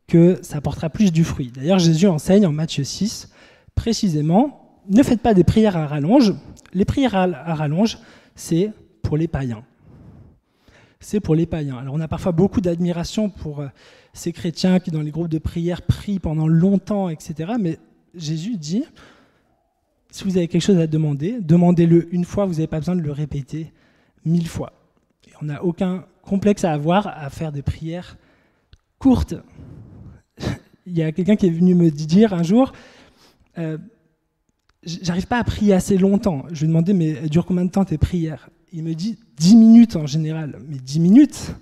que 0.08 0.38
ça 0.42 0.60
portera 0.60 0.90
plus 0.90 1.12
du 1.12 1.22
fruit. 1.22 1.52
D'ailleurs, 1.54 1.78
Jésus 1.78 2.06
enseigne 2.06 2.46
en 2.46 2.52
Matthieu 2.52 2.84
6 2.84 3.30
précisément 3.74 4.82
ne 4.88 5.02
faites 5.02 5.20
pas 5.20 5.34
des 5.34 5.44
prières 5.44 5.76
à 5.76 5.86
rallonge. 5.86 6.34
Les 6.72 6.84
prières 6.84 7.14
à 7.14 7.54
rallonge, 7.54 7.98
c'est 8.34 8.72
pour 9.02 9.16
les 9.16 9.28
païens 9.28 9.62
c'est 11.00 11.20
pour 11.20 11.34
les 11.34 11.46
païens. 11.46 11.78
Alors 11.78 11.94
on 11.94 12.00
a 12.00 12.08
parfois 12.08 12.32
beaucoup 12.32 12.60
d'admiration 12.60 13.30
pour 13.30 13.60
euh, 13.60 13.68
ces 14.12 14.32
chrétiens 14.32 14.80
qui, 14.80 14.90
dans 14.90 15.02
les 15.02 15.10
groupes 15.10 15.28
de 15.28 15.38
prière, 15.38 15.82
prient 15.82 16.18
pendant 16.18 16.48
longtemps, 16.48 17.08
etc. 17.08 17.52
Mais 17.60 17.78
Jésus 18.14 18.56
dit, 18.56 18.84
si 20.10 20.24
vous 20.24 20.36
avez 20.36 20.48
quelque 20.48 20.62
chose 20.62 20.78
à 20.78 20.86
demander, 20.86 21.38
demandez-le 21.40 22.12
une 22.12 22.24
fois, 22.24 22.46
vous 22.46 22.54
n'avez 22.54 22.66
pas 22.66 22.78
besoin 22.78 22.96
de 22.96 23.02
le 23.02 23.12
répéter 23.12 23.72
mille 24.24 24.48
fois. 24.48 24.72
Et 25.28 25.32
on 25.40 25.46
n'a 25.46 25.62
aucun 25.62 26.04
complexe 26.22 26.64
à 26.64 26.72
avoir 26.72 27.06
à 27.06 27.30
faire 27.30 27.52
des 27.52 27.62
prières 27.62 28.16
courtes. 28.98 29.34
Il 30.88 30.96
y 30.96 31.02
a 31.02 31.12
quelqu'un 31.12 31.36
qui 31.36 31.46
est 31.46 31.50
venu 31.50 31.74
me 31.74 31.90
dire 31.90 32.32
un 32.32 32.42
jour, 32.42 32.72
euh, 33.58 33.76
j'arrive 34.82 35.26
pas 35.26 35.38
à 35.38 35.44
prier 35.44 35.74
assez 35.74 35.98
longtemps. 35.98 36.44
Je 36.50 36.60
lui 36.60 36.64
ai 36.64 36.68
demandé, 36.68 36.92
mais 36.92 37.28
dure 37.28 37.44
combien 37.44 37.64
de 37.64 37.70
temps 37.70 37.84
tes 37.84 37.98
prières? 37.98 38.48
Il 38.72 38.84
me 38.84 38.94
dit 38.94 39.18
10 39.36 39.56
minutes 39.56 39.96
en 39.96 40.06
général. 40.06 40.58
Mais 40.66 40.76
10 40.76 41.00
minutes, 41.00 41.54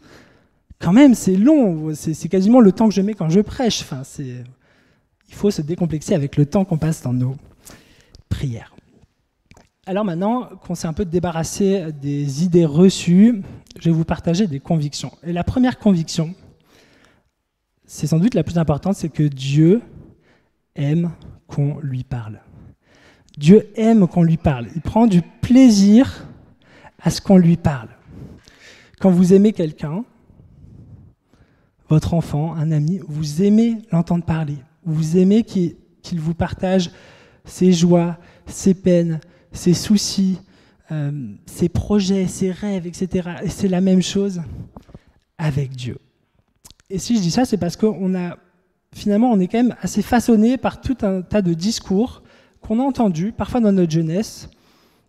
quand 0.78 0.92
même, 0.92 1.14
c'est 1.14 1.36
long. 1.36 1.92
C'est 1.94 2.28
quasiment 2.28 2.60
le 2.60 2.72
temps 2.72 2.88
que 2.88 2.94
je 2.94 3.02
mets 3.02 3.14
quand 3.14 3.28
je 3.28 3.40
prêche. 3.40 3.82
Enfin, 3.82 4.02
il 4.18 5.34
faut 5.34 5.50
se 5.50 5.62
décomplexer 5.62 6.14
avec 6.14 6.36
le 6.36 6.46
temps 6.46 6.64
qu'on 6.64 6.78
passe 6.78 7.02
dans 7.02 7.12
nos 7.12 7.36
prières. 8.28 8.74
Alors 9.88 10.04
maintenant 10.04 10.48
qu'on 10.66 10.74
s'est 10.74 10.88
un 10.88 10.92
peu 10.92 11.04
débarrassé 11.04 11.92
des 12.02 12.42
idées 12.42 12.64
reçues, 12.64 13.42
je 13.78 13.88
vais 13.88 13.94
vous 13.94 14.04
partager 14.04 14.48
des 14.48 14.58
convictions. 14.58 15.12
Et 15.22 15.32
la 15.32 15.44
première 15.44 15.78
conviction, 15.78 16.34
c'est 17.86 18.06
sans 18.06 18.18
doute 18.18 18.34
la 18.34 18.42
plus 18.42 18.58
importante, 18.58 18.96
c'est 18.96 19.08
que 19.08 19.22
Dieu 19.22 19.80
aime 20.74 21.12
qu'on 21.46 21.78
lui 21.80 22.04
parle. 22.04 22.40
Dieu 23.38 23.68
aime 23.76 24.06
qu'on 24.08 24.22
lui 24.22 24.36
parle. 24.36 24.66
Il 24.74 24.82
prend 24.82 25.06
du 25.06 25.22
plaisir 25.22 26.26
à 27.00 27.10
ce 27.10 27.20
qu'on 27.20 27.38
lui 27.38 27.56
parle. 27.56 27.88
Quand 28.98 29.10
vous 29.10 29.34
aimez 29.34 29.52
quelqu'un, 29.52 30.04
votre 31.88 32.14
enfant, 32.14 32.54
un 32.54 32.72
ami, 32.72 33.00
vous 33.06 33.42
aimez 33.42 33.78
l'entendre 33.92 34.24
parler. 34.24 34.56
Vous 34.84 35.16
aimez 35.16 35.44
qu'il 35.44 35.76
vous 36.20 36.34
partage 36.34 36.90
ses 37.44 37.72
joies, 37.72 38.16
ses 38.46 38.74
peines, 38.74 39.20
ses 39.52 39.74
soucis, 39.74 40.38
euh, 40.90 41.34
ses 41.46 41.68
projets, 41.68 42.26
ses 42.26 42.50
rêves, 42.50 42.86
etc. 42.86 43.30
Et 43.42 43.48
c'est 43.48 43.68
la 43.68 43.80
même 43.80 44.02
chose 44.02 44.42
avec 45.38 45.70
Dieu. 45.70 45.98
Et 46.90 46.98
si 46.98 47.16
je 47.16 47.20
dis 47.20 47.30
ça, 47.30 47.44
c'est 47.44 47.56
parce 47.56 47.76
qu'on 47.76 48.14
a 48.14 48.36
finalement, 48.96 49.30
on 49.30 49.38
est 49.40 49.46
quand 49.46 49.58
même 49.58 49.76
assez 49.80 50.02
façonné 50.02 50.56
par 50.56 50.80
tout 50.80 50.96
un 51.02 51.22
tas 51.22 51.42
de 51.42 51.52
discours 51.54 52.22
qu'on 52.60 52.80
a 52.80 52.82
entendus, 52.82 53.32
parfois 53.32 53.60
dans 53.60 53.72
notre 53.72 53.92
jeunesse, 53.92 54.48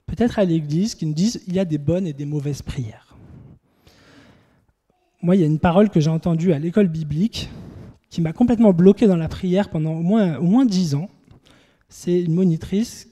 peut-être 0.06 0.40
à 0.40 0.46
l'église, 0.46 0.94
qui 0.94 1.06
nous 1.06 1.14
disent 1.14 1.42
il 1.48 1.56
y 1.56 1.60
a 1.60 1.66
des 1.66 1.78
bonnes 1.78 2.06
et 2.06 2.14
des 2.14 2.26
mauvaises 2.26 2.62
prières. 2.62 3.16
Moi, 5.22 5.36
il 5.36 5.42
y 5.42 5.44
a 5.44 5.48
une 5.48 5.60
parole 5.60 5.90
que 5.90 6.00
j'ai 6.00 6.10
entendue 6.10 6.54
à 6.54 6.60
l'école 6.60 6.88
biblique 6.88 7.50
qui 8.10 8.22
m'a 8.22 8.34
complètement 8.34 8.74
bloqué 8.74 9.08
dans 9.08 9.16
la 9.16 9.28
prière 9.28 9.70
pendant 9.70 9.94
au 9.94 10.02
moins, 10.02 10.38
au 10.38 10.44
moins 10.44 10.66
10 10.66 10.96
ans. 10.96 11.10
C'est 11.90 12.22
une 12.22 12.34
monitrice 12.34 13.08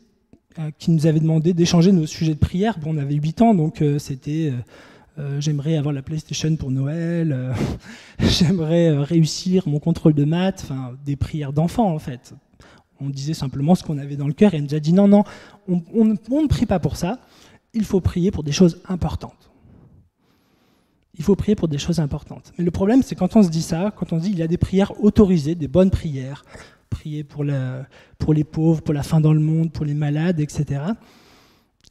euh, 0.59 0.71
qui 0.77 0.91
nous 0.91 1.07
avait 1.07 1.19
demandé 1.19 1.53
d'échanger 1.53 1.91
nos 1.91 2.05
sujets 2.05 2.33
de 2.33 2.39
prière. 2.39 2.77
Bon, 2.79 2.93
on 2.93 2.97
avait 2.97 3.15
8 3.15 3.41
ans, 3.41 3.55
donc 3.55 3.81
euh, 3.81 3.97
c'était 3.97 4.53
euh, 5.17 5.39
j'aimerais 5.39 5.77
avoir 5.77 5.93
la 5.93 6.01
PlayStation 6.01 6.55
pour 6.57 6.71
Noël, 6.71 7.53
j'aimerais 8.19 8.97
réussir 8.97 9.67
mon 9.67 9.79
contrôle 9.79 10.13
de 10.13 10.25
maths, 10.25 10.61
enfin 10.63 10.93
des 11.05 11.15
prières 11.15 11.53
d'enfants 11.53 11.89
en 11.89 11.99
fait, 11.99 12.33
on 12.99 13.09
disait 13.09 13.33
simplement 13.33 13.75
ce 13.75 13.83
qu'on 13.83 13.97
avait 13.97 14.15
dans 14.15 14.27
le 14.27 14.33
cœur 14.33 14.53
et 14.53 14.57
elle 14.57 14.63
nous 14.63 14.75
a 14.75 14.79
dit 14.79 14.93
non, 14.93 15.07
non, 15.07 15.23
on, 15.67 16.05
ne 16.05 16.47
prie 16.47 16.65
pas 16.65 16.79
pour 16.79 16.97
ça, 16.97 17.19
il 17.73 17.85
faut 17.85 18.01
prier 18.01 18.31
pour 18.31 18.43
des 18.43 18.51
choses 18.51 18.81
importantes. 18.87 19.51
Il 21.17 21.23
faut 21.23 21.37
prier 21.37 21.55
pour 21.55 21.69
des 21.69 21.77
choses 21.77 22.01
importantes. 22.01 22.51
Mais 22.57 22.65
le 22.65 22.71
problème, 22.71 23.01
c'est 23.01 23.15
quand 23.15 23.37
on 23.37 23.43
se 23.43 23.49
dit 23.49 23.61
ça, 23.61 23.93
quand 23.95 24.11
on 24.11 24.17
dit 24.17 24.31
il 24.31 24.37
y 24.37 24.43
a 24.43 24.47
des 24.47 24.57
prières 24.57 24.91
autorisées, 25.01 25.55
des 25.55 25.69
bonnes 25.69 25.91
prières, 25.91 26.43
prier 26.89 27.23
pour, 27.23 27.45
pour 28.17 28.33
les 28.33 28.43
pauvres, 28.43 28.81
pour 28.81 28.93
la 28.93 29.03
fin 29.03 29.21
dans 29.21 29.33
le 29.33 29.39
monde, 29.39 29.71
pour 29.71 29.85
les 29.85 29.93
malades, 29.93 30.41
etc. 30.41 30.81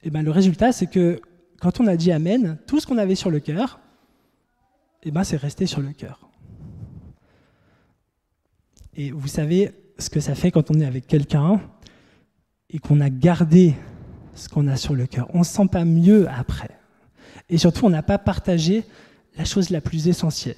Et 0.03 0.11
ben, 0.11 0.23
le 0.23 0.31
résultat, 0.31 0.73
c'est 0.73 0.87
que 0.87 1.21
quand 1.61 1.81
on 1.81 1.87
a 1.87 1.97
dit 1.97 2.13
Amen, 2.13 2.59
tout 2.67 2.81
ce 2.81 2.87
qu'on 2.87 2.99
avait 2.99 3.15
sur 3.15 3.31
le 3.31 3.41
cœur, 3.41 3.81
et 5.03 5.11
ben, 5.11 5.25
c'est 5.25 5.37
resté 5.37 5.67
sur 5.67 5.81
le 5.81 5.93
cœur. 5.93 6.29
Et 8.97 9.11
vous 9.11 9.29
savez, 9.29 9.73
ce 9.99 10.11
que 10.11 10.21
ça 10.21 10.35
fait 10.35 10.51
quand 10.51 10.71
on 10.71 10.81
est 10.81 10.87
avec 10.87 11.07
quelqu'un 11.07 11.61
et 12.71 12.79
qu'on 12.79 13.01
a 13.01 13.11
gardé 13.11 13.75
ce 14.35 14.49
qu'on 14.49 14.67
a 14.67 14.77
sur 14.77 14.95
le 14.95 15.07
cœur. 15.07 15.29
On 15.35 15.41
ne 15.41 15.45
se 15.45 15.53
sent 15.53 15.69
pas 15.71 15.85
mieux 15.85 16.29
après. 16.29 16.71
Et 17.49 17.59
surtout, 17.59 17.87
on 17.87 17.91
n'a 17.91 18.03
pas 18.03 18.19
partagé 18.19 18.85
la 19.37 19.45
chose 19.45 19.71
la 19.71 19.81
plus 19.81 20.09
essentielle. 20.09 20.57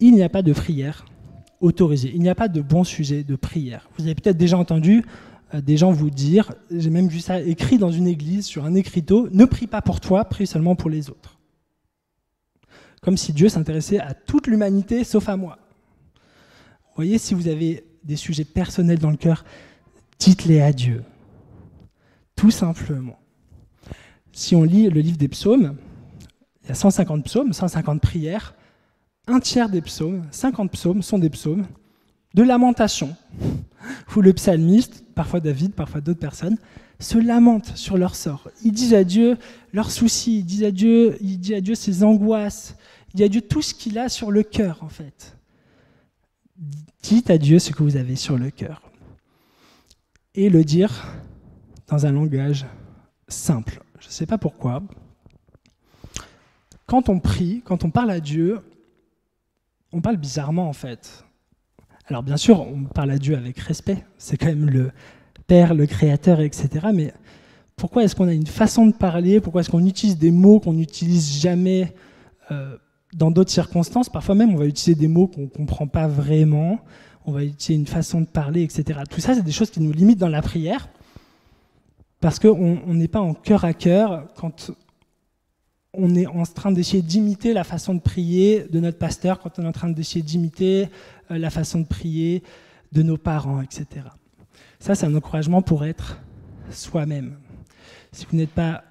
Il 0.00 0.14
n'y 0.14 0.22
a 0.22 0.28
pas 0.28 0.42
de 0.42 0.52
prière 0.52 1.04
autorisée. 1.60 2.10
Il 2.14 2.20
n'y 2.20 2.28
a 2.28 2.34
pas 2.34 2.48
de 2.48 2.60
bon 2.60 2.84
sujet 2.84 3.22
de 3.22 3.36
prière. 3.36 3.88
Vous 3.96 4.04
avez 4.04 4.14
peut-être 4.14 4.36
déjà 4.36 4.58
entendu 4.58 5.04
des 5.60 5.76
gens 5.76 5.92
vous 5.92 6.10
dire, 6.10 6.52
j'ai 6.70 6.90
même 6.90 7.08
vu 7.08 7.20
ça 7.20 7.40
écrit 7.40 7.78
dans 7.78 7.90
une 7.90 8.06
église 8.06 8.46
sur 8.46 8.64
un 8.64 8.74
écriteau, 8.74 9.28
ne 9.30 9.44
prie 9.44 9.66
pas 9.66 9.82
pour 9.82 10.00
toi, 10.00 10.24
prie 10.24 10.46
seulement 10.46 10.76
pour 10.76 10.90
les 10.90 11.10
autres. 11.10 11.38
Comme 13.02 13.16
si 13.16 13.32
Dieu 13.32 13.48
s'intéressait 13.48 14.00
à 14.00 14.14
toute 14.14 14.46
l'humanité 14.46 15.04
sauf 15.04 15.28
à 15.28 15.36
moi 15.36 15.58
voyez, 16.94 17.18
si 17.18 17.34
vous 17.34 17.48
avez 17.48 17.84
des 18.04 18.16
sujets 18.16 18.44
personnels 18.44 18.98
dans 18.98 19.10
le 19.10 19.16
cœur, 19.16 19.44
dites-les 20.18 20.60
à 20.60 20.72
Dieu. 20.72 21.02
Tout 22.36 22.50
simplement. 22.50 23.18
Si 24.32 24.54
on 24.54 24.62
lit 24.62 24.88
le 24.90 25.00
livre 25.00 25.16
des 25.16 25.28
psaumes, 25.28 25.76
il 26.62 26.68
y 26.68 26.72
a 26.72 26.74
150 26.74 27.24
psaumes, 27.24 27.52
150 27.52 28.00
prières. 28.00 28.54
Un 29.26 29.40
tiers 29.40 29.68
des 29.68 29.80
psaumes, 29.80 30.24
50 30.30 30.70
psaumes, 30.72 31.02
sont 31.02 31.18
des 31.18 31.30
psaumes 31.30 31.66
de 32.34 32.42
lamentation, 32.42 33.14
où 34.16 34.20
le 34.20 34.32
psalmiste, 34.32 35.04
parfois 35.14 35.40
David, 35.40 35.74
parfois 35.74 36.00
d'autres 36.00 36.20
personnes, 36.20 36.58
se 36.98 37.18
lamentent 37.18 37.76
sur 37.76 37.98
leur 37.98 38.14
sort. 38.14 38.48
Ils 38.62 38.72
disent 38.72 38.94
à 38.94 39.04
Dieu 39.04 39.36
leurs 39.72 39.90
soucis, 39.90 40.38
ils 40.38 40.44
disent 40.44 40.64
à 40.64 40.70
Dieu, 40.70 41.16
ils 41.20 41.38
disent 41.38 41.54
à 41.54 41.60
Dieu 41.60 41.74
ses 41.74 42.04
angoisses, 42.04 42.76
ils 43.08 43.16
disent 43.16 43.26
à 43.26 43.28
Dieu 43.28 43.40
tout 43.42 43.62
ce 43.62 43.74
qu'il 43.74 43.98
a 43.98 44.08
sur 44.08 44.30
le 44.30 44.42
cœur, 44.42 44.82
en 44.82 44.88
fait. 44.88 45.36
Dites 47.02 47.30
à 47.30 47.38
Dieu 47.38 47.58
ce 47.58 47.72
que 47.72 47.82
vous 47.82 47.96
avez 47.96 48.16
sur 48.16 48.38
le 48.38 48.50
cœur. 48.50 48.82
Et 50.34 50.48
le 50.48 50.64
dire 50.64 51.04
dans 51.88 52.06
un 52.06 52.12
langage 52.12 52.64
simple. 53.28 53.82
Je 54.00 54.06
ne 54.06 54.12
sais 54.12 54.26
pas 54.26 54.38
pourquoi. 54.38 54.82
Quand 56.86 57.08
on 57.08 57.18
prie, 57.18 57.62
quand 57.64 57.84
on 57.84 57.90
parle 57.90 58.10
à 58.10 58.20
Dieu, 58.20 58.60
on 59.92 60.00
parle 60.00 60.16
bizarrement 60.16 60.68
en 60.68 60.72
fait. 60.72 61.24
Alors 62.06 62.22
bien 62.22 62.36
sûr, 62.36 62.60
on 62.60 62.84
parle 62.84 63.10
à 63.12 63.18
Dieu 63.18 63.36
avec 63.36 63.58
respect. 63.58 64.04
C'est 64.18 64.36
quand 64.36 64.46
même 64.46 64.68
le, 64.68 64.90
Père, 65.46 65.74
le 65.74 65.86
Créateur, 65.86 66.40
etc. 66.40 66.86
Mais 66.92 67.12
pourquoi 67.76 68.04
est-ce 68.04 68.14
qu'on 68.14 68.28
a 68.28 68.32
une 68.32 68.46
façon 68.46 68.86
de 68.86 68.92
parler? 68.92 69.40
Pourquoi 69.40 69.60
est-ce 69.60 69.70
qu'on 69.70 69.84
utilise 69.84 70.18
des 70.18 70.30
mots 70.30 70.60
qu'on 70.60 70.72
n'utilise 70.72 71.40
jamais 71.40 71.94
euh, 72.50 72.76
dans 73.12 73.30
d'autres 73.30 73.50
circonstances? 73.50 74.08
Parfois 74.08 74.34
même, 74.34 74.54
on 74.54 74.58
va 74.58 74.66
utiliser 74.66 74.98
des 74.98 75.08
mots 75.08 75.26
qu'on 75.26 75.42
ne 75.42 75.46
comprend 75.46 75.86
pas 75.86 76.06
vraiment. 76.06 76.78
On 77.26 77.32
va 77.32 77.44
utiliser 77.44 77.80
une 77.80 77.86
façon 77.86 78.20
de 78.20 78.26
parler, 78.26 78.62
etc. 78.62 79.00
Tout 79.08 79.20
ça, 79.20 79.34
c'est 79.34 79.42
des 79.42 79.52
choses 79.52 79.70
qui 79.70 79.80
nous 79.80 79.92
limitent 79.92 80.18
dans 80.18 80.28
la 80.28 80.42
prière. 80.42 80.88
Parce 82.20 82.38
qu'on 82.38 82.78
n'est 82.86 83.08
pas 83.08 83.20
en 83.20 83.34
cœur 83.34 83.64
à 83.64 83.74
cœur 83.74 84.28
quand 84.34 84.70
on 85.96 86.14
est 86.14 86.26
en 86.26 86.42
train 86.44 86.72
d'essayer 86.72 87.02
d'imiter 87.02 87.52
la 87.52 87.64
façon 87.64 87.94
de 87.94 88.00
prier 88.00 88.66
de 88.70 88.80
notre 88.80 88.98
pasteur, 88.98 89.40
quand 89.40 89.58
on 89.58 89.62
est 89.62 89.68
en 89.68 89.72
train 89.72 89.90
d'essayer 89.90 90.22
d'imiter 90.22 90.88
euh, 91.30 91.38
la 91.38 91.50
façon 91.50 91.80
de 91.80 91.86
prier 91.86 92.42
de 92.92 93.02
nos 93.02 93.16
parents, 93.16 93.60
etc. 93.60 93.86
Ça, 94.78 94.94
c'est 94.94 95.06
un 95.06 95.14
encouragement 95.14 95.62
pour 95.62 95.84
être 95.84 96.20
soi-même. 96.70 97.36
Si 98.12 98.26
vous 98.30 98.36
n'êtes 98.36 98.50
pas 98.50 98.84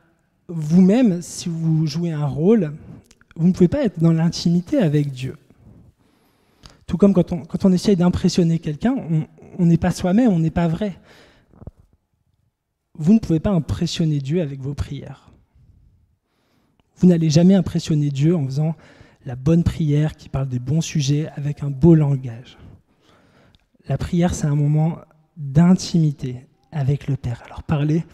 vous-même, 0.47 1.21
si 1.21 1.49
vous 1.49 1.87
jouez 1.87 2.11
un 2.11 2.25
rôle, 2.25 2.73
vous 3.35 3.47
ne 3.47 3.53
pouvez 3.53 3.67
pas 3.67 3.83
être 3.83 3.99
dans 3.99 4.11
l'intimité 4.11 4.77
avec 4.77 5.11
Dieu. 5.11 5.37
Tout 6.85 6.97
comme 6.97 7.13
quand 7.13 7.31
on, 7.31 7.45
quand 7.45 7.65
on 7.65 7.71
essaye 7.71 7.95
d'impressionner 7.95 8.59
quelqu'un, 8.59 8.95
on 9.57 9.65
n'est 9.65 9.77
pas 9.77 9.91
soi-même, 9.91 10.31
on 10.31 10.39
n'est 10.39 10.51
pas 10.51 10.67
vrai. 10.67 10.99
Vous 12.97 13.13
ne 13.13 13.19
pouvez 13.19 13.39
pas 13.39 13.49
impressionner 13.49 14.19
Dieu 14.19 14.41
avec 14.41 14.59
vos 14.59 14.73
prières. 14.73 15.32
Vous 16.97 17.07
n'allez 17.07 17.29
jamais 17.29 17.55
impressionner 17.55 18.09
Dieu 18.09 18.35
en 18.35 18.45
faisant 18.45 18.75
la 19.25 19.35
bonne 19.35 19.63
prière 19.63 20.15
qui 20.15 20.29
parle 20.29 20.47
des 20.47 20.59
bons 20.59 20.81
sujets 20.81 21.29
avec 21.35 21.63
un 21.63 21.69
beau 21.69 21.95
langage. 21.95 22.57
La 23.87 23.97
prière, 23.97 24.33
c'est 24.33 24.47
un 24.47 24.55
moment 24.55 24.99
d'intimité 25.37 26.47
avec 26.71 27.07
le 27.07 27.15
Père. 27.17 27.41
Alors 27.45 27.63
parlez 27.63 28.05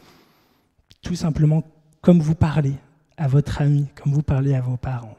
tout 1.02 1.16
simplement 1.16 1.64
comme 2.02 2.20
vous 2.20 2.36
parlez 2.36 2.74
à 3.18 3.28
votre 3.28 3.62
ami, 3.62 3.88
comme 3.96 4.14
vous 4.14 4.24
parlez 4.24 4.54
à 4.54 4.62
vos 4.62 4.78
parents. 4.78 5.18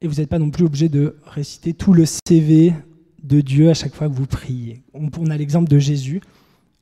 Et 0.00 0.06
vous 0.06 0.16
n'êtes 0.16 0.28
pas 0.28 0.38
non 0.38 0.50
plus 0.50 0.64
obligé 0.64 0.88
de 0.88 1.16
réciter 1.24 1.72
tout 1.72 1.94
le 1.94 2.04
CV 2.04 2.74
de 3.22 3.40
Dieu 3.40 3.70
à 3.70 3.74
chaque 3.74 3.94
fois 3.94 4.08
que 4.08 4.14
vous 4.14 4.26
priez. 4.26 4.82
On 4.92 5.30
a 5.30 5.36
l'exemple 5.36 5.68
de 5.68 5.78
Jésus. 5.78 6.20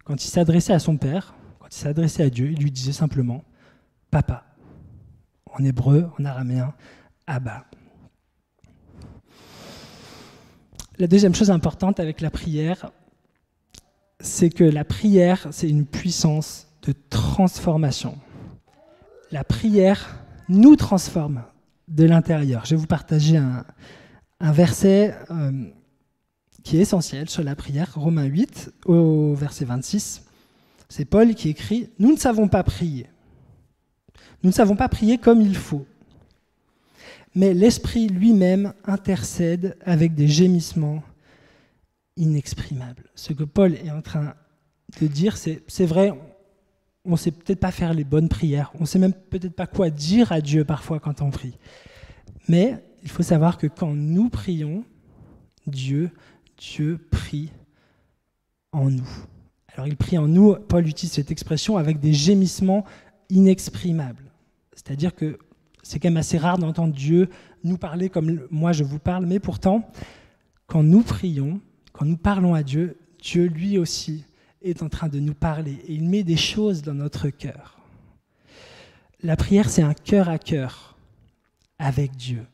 Quand 0.05 0.25
il 0.25 0.29
s'adressait 0.29 0.73
à 0.73 0.81
son 0.81 0.97
Père, 0.97 1.35
quand 1.61 1.69
il 1.71 1.79
s'adressait 1.79 2.25
à 2.25 2.31
Dieu, 2.31 2.51
il 2.51 2.59
lui 2.59 2.73
disait 2.73 2.93
simplement 2.93 3.45
Papa. 4.12 4.44
En 5.51 5.64
hébreu, 5.64 6.11
en 6.18 6.25
araméen, 6.27 6.75
Abba. 7.27 7.64
La 10.98 11.07
deuxième 11.07 11.35
chose 11.35 11.51
importante 11.51 11.98
avec 11.98 12.20
la 12.20 12.31
prière, 12.31 12.92
c'est 14.20 14.51
que 14.51 14.64
la 14.64 14.85
prière, 14.85 15.48
c'est 15.51 15.68
une 15.68 15.87
puissance 15.87 16.68
de 16.83 16.92
transformation. 17.09 18.18
La 19.31 19.44
prière 19.44 20.18
nous 20.51 20.77
transforme 20.77 21.42
de 21.88 22.05
l'intérieur. 22.05 22.66
Je 22.66 22.75
vais 22.75 22.81
vous 22.81 22.87
partager 22.87 23.38
un, 23.38 23.64
verset 24.40 25.16
euh, 25.31 25.70
qui 26.62 26.77
est 26.77 26.81
essentiel 26.81 27.31
sur 27.31 27.42
la 27.42 27.57
prière, 27.57 27.94
Romains 27.94 28.25
8, 28.25 28.75
au 28.85 29.35
verset 29.35 29.64
26. 29.64 30.27
C'est 30.90 31.07
Paul 31.07 31.35
qui 31.35 31.48
écrit 31.48 31.88
Nous 31.98 32.12
ne 32.12 32.18
savons 32.18 32.48
pas 32.48 32.62
prier. 32.62 33.07
Nous 34.42 34.50
ne 34.50 34.55
savons 34.55 34.76
pas 34.76 34.88
prier 34.88 35.18
comme 35.18 35.40
il 35.40 35.57
faut. 35.57 35.87
Mais 37.35 37.55
l'Esprit 37.55 38.09
lui-même 38.09 38.74
intercède 38.85 39.76
avec 39.85 40.14
des 40.14 40.28
gémissements 40.28 41.02
inexprimables. 42.16 43.05
Ce 43.14 43.33
que 43.33 43.44
Paul 43.44 43.74
est 43.74 43.90
en 43.90 44.02
train 44.02 44.35
de 45.00 45.07
dire, 45.07 45.37
c'est 45.37 45.62
c'est 45.66 45.87
vrai, 45.87 46.12
on 47.05 47.12
ne 47.12 47.16
sait 47.16 47.31
peut-être 47.31 47.61
pas 47.61 47.70
faire 47.70 47.94
les 47.94 48.05
bonnes 48.05 48.28
prières, 48.28 48.70
on 48.74 48.83
ne 48.83 48.87
sait 48.87 48.98
même 48.98 49.14
peut-être 49.14 49.55
pas 49.55 49.66
quoi 49.66 49.90
dire 49.90 50.31
à 50.33 50.40
Dieu 50.40 50.64
parfois 50.64 51.00
quand 51.00 51.22
on 51.22 51.31
prie. 51.31 51.57
Mais 52.48 52.83
il 53.02 53.11
faut 53.11 53.22
savoir 53.22 53.57
que 53.57 53.66
quand 53.66 53.94
nous 53.94 54.28
prions, 54.28 54.85
Dieu, 55.66 56.11
Dieu 56.59 56.98
prie 57.11 57.50
en 58.72 58.90
nous. 58.90 59.09
Alors 59.74 59.87
il 59.87 59.96
prie 59.96 60.18
en 60.18 60.28
nous, 60.28 60.55
Paul 60.55 60.87
utilise 60.87 61.12
cette 61.12 61.31
expression 61.31 61.76
avec 61.78 61.98
des 61.98 62.12
gémissements 62.12 62.85
inexprimables. 63.31 64.32
C'est-à-dire 64.75 65.15
que 65.15 65.39
c'est 65.83 65.99
quand 65.99 66.09
même 66.09 66.17
assez 66.17 66.39
rare 66.39 66.59
d'entendre 66.59 66.95
Dieu 66.95 67.29
nous 67.65 67.79
parler 67.79 68.09
comme 68.09 68.47
moi 68.51 68.73
je 68.73 68.85
vous 68.85 68.99
parle, 68.99 69.27
mais 69.27 69.41
pourtant, 69.41 69.89
quand 70.67 70.83
nous 70.83 71.03
prions, 71.03 71.61
quand 71.93 72.05
nous 72.05 72.17
parlons 72.17 72.55
à 72.55 72.63
Dieu, 72.63 72.99
Dieu 73.21 73.47
lui 73.47 73.79
aussi 73.79 74.25
est 74.63 74.83
en 74.83 74.89
train 74.89 75.09
de 75.09 75.21
nous 75.21 75.35
parler 75.35 75.79
et 75.87 75.95
il 75.95 76.09
met 76.09 76.23
des 76.23 76.37
choses 76.37 76.83
dans 76.83 76.95
notre 76.95 77.29
cœur. 77.29 77.79
La 79.23 79.37
prière, 79.37 79.71
c'est 79.71 79.83
un 79.83 79.95
cœur 79.95 80.29
à 80.29 80.39
cœur 80.39 80.97
avec 81.79 82.17
Dieu. 82.17 82.45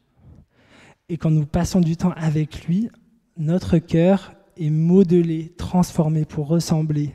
Et 1.08 1.16
quand 1.16 1.30
nous 1.30 1.46
passons 1.46 1.80
du 1.80 1.96
temps 1.96 2.12
avec 2.16 2.66
lui, 2.66 2.90
notre 3.36 3.78
cœur 3.78 4.34
est 4.56 4.70
modelé, 4.70 5.54
transformé 5.56 6.24
pour 6.24 6.48
ressembler 6.48 7.14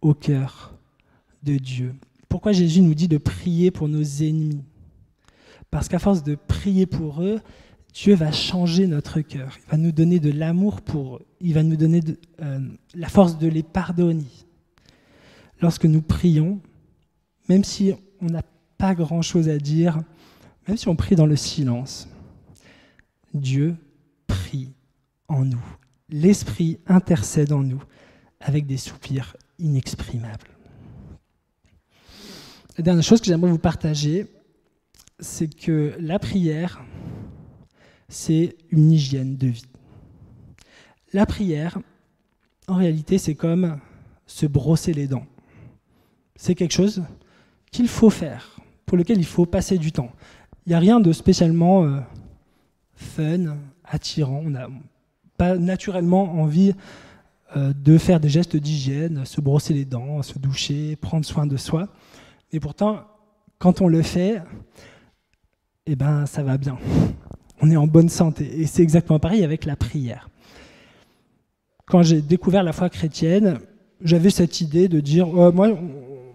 au 0.00 0.14
cœur 0.14 0.74
de 1.42 1.56
Dieu. 1.56 1.94
Pourquoi 2.36 2.52
Jésus 2.52 2.82
nous 2.82 2.94
dit 2.94 3.08
de 3.08 3.16
prier 3.16 3.70
pour 3.70 3.88
nos 3.88 4.02
ennemis 4.02 4.62
Parce 5.70 5.88
qu'à 5.88 5.98
force 5.98 6.22
de 6.22 6.34
prier 6.34 6.84
pour 6.84 7.22
eux, 7.22 7.40
Dieu 7.94 8.14
va 8.14 8.30
changer 8.30 8.86
notre 8.86 9.22
cœur. 9.22 9.56
Il 9.56 9.70
va 9.70 9.78
nous 9.78 9.90
donner 9.90 10.20
de 10.20 10.30
l'amour 10.30 10.82
pour 10.82 11.16
eux. 11.16 11.26
Il 11.40 11.54
va 11.54 11.62
nous 11.62 11.76
donner 11.76 12.02
euh, 12.42 12.60
la 12.94 13.08
force 13.08 13.38
de 13.38 13.48
les 13.48 13.62
pardonner. 13.62 14.26
Lorsque 15.62 15.86
nous 15.86 16.02
prions, 16.02 16.60
même 17.48 17.64
si 17.64 17.94
on 18.20 18.26
n'a 18.26 18.42
pas 18.76 18.94
grand-chose 18.94 19.48
à 19.48 19.56
dire, 19.56 19.98
même 20.68 20.76
si 20.76 20.88
on 20.88 20.94
prie 20.94 21.16
dans 21.16 21.24
le 21.24 21.36
silence, 21.36 22.06
Dieu 23.32 23.76
prie 24.26 24.74
en 25.28 25.46
nous. 25.46 25.64
L'Esprit 26.10 26.80
intercède 26.86 27.50
en 27.50 27.62
nous 27.62 27.82
avec 28.40 28.66
des 28.66 28.76
soupirs 28.76 29.38
inexprimables. 29.58 30.55
La 32.78 32.82
dernière 32.82 33.02
chose 33.02 33.20
que 33.20 33.26
j'aimerais 33.26 33.50
vous 33.50 33.58
partager, 33.58 34.26
c'est 35.18 35.48
que 35.48 35.94
la 35.98 36.18
prière, 36.18 36.84
c'est 38.10 38.54
une 38.70 38.92
hygiène 38.92 39.38
de 39.38 39.46
vie. 39.46 39.64
La 41.14 41.24
prière, 41.24 41.78
en 42.68 42.74
réalité, 42.74 43.16
c'est 43.16 43.34
comme 43.34 43.80
se 44.26 44.44
brosser 44.44 44.92
les 44.92 45.06
dents. 45.06 45.24
C'est 46.34 46.54
quelque 46.54 46.74
chose 46.74 47.02
qu'il 47.70 47.88
faut 47.88 48.10
faire, 48.10 48.60
pour 48.84 48.98
lequel 48.98 49.16
il 49.16 49.24
faut 49.24 49.46
passer 49.46 49.78
du 49.78 49.90
temps. 49.90 50.12
Il 50.66 50.70
n'y 50.70 50.74
a 50.74 50.78
rien 50.78 51.00
de 51.00 51.12
spécialement 51.12 51.84
euh, 51.84 52.00
fun, 52.94 53.56
attirant. 53.84 54.42
On 54.44 54.50
n'a 54.50 54.68
pas 55.38 55.56
naturellement 55.56 56.24
envie 56.42 56.74
euh, 57.56 57.72
de 57.72 57.96
faire 57.96 58.20
des 58.20 58.28
gestes 58.28 58.56
d'hygiène, 58.58 59.24
se 59.24 59.40
brosser 59.40 59.72
les 59.72 59.86
dents, 59.86 60.20
se 60.20 60.38
doucher, 60.38 60.96
prendre 60.96 61.24
soin 61.24 61.46
de 61.46 61.56
soi. 61.56 61.88
Et 62.56 62.60
pourtant, 62.60 63.00
quand 63.58 63.82
on 63.82 63.86
le 63.86 64.00
fait, 64.00 64.40
eh 65.84 65.94
ben, 65.94 66.24
ça 66.24 66.42
va 66.42 66.56
bien. 66.56 66.78
On 67.60 67.70
est 67.70 67.76
en 67.76 67.86
bonne 67.86 68.08
santé. 68.08 68.62
Et 68.62 68.64
c'est 68.64 68.82
exactement 68.82 69.18
pareil 69.18 69.44
avec 69.44 69.66
la 69.66 69.76
prière. 69.76 70.30
Quand 71.84 72.02
j'ai 72.02 72.22
découvert 72.22 72.62
la 72.62 72.72
foi 72.72 72.88
chrétienne, 72.88 73.58
j'avais 74.00 74.30
cette 74.30 74.62
idée 74.62 74.88
de 74.88 75.00
dire 75.00 75.28
oh, 75.28 75.52
moi, 75.52 75.68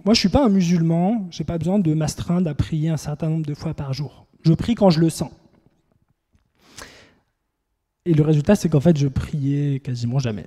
moi, 0.05 0.13
je 0.13 0.19
suis 0.19 0.29
pas 0.29 0.45
un 0.45 0.49
musulman, 0.49 1.27
j'ai 1.31 1.43
pas 1.43 1.57
besoin 1.57 1.79
de 1.79 1.91
m'astreindre 1.95 2.47
à 2.47 2.53
prier 2.53 2.89
un 2.89 2.97
certain 2.97 3.27
nombre 3.27 3.47
de 3.47 3.55
fois 3.55 3.73
par 3.73 3.91
jour. 3.91 4.27
Je 4.43 4.53
prie 4.53 4.75
quand 4.75 4.91
je 4.91 4.99
le 4.99 5.09
sens. 5.09 5.31
Et 8.05 8.13
le 8.13 8.21
résultat, 8.21 8.53
c'est 8.53 8.69
qu'en 8.69 8.79
fait, 8.79 8.95
je 8.95 9.07
priais 9.07 9.79
quasiment 9.79 10.19
jamais. 10.19 10.45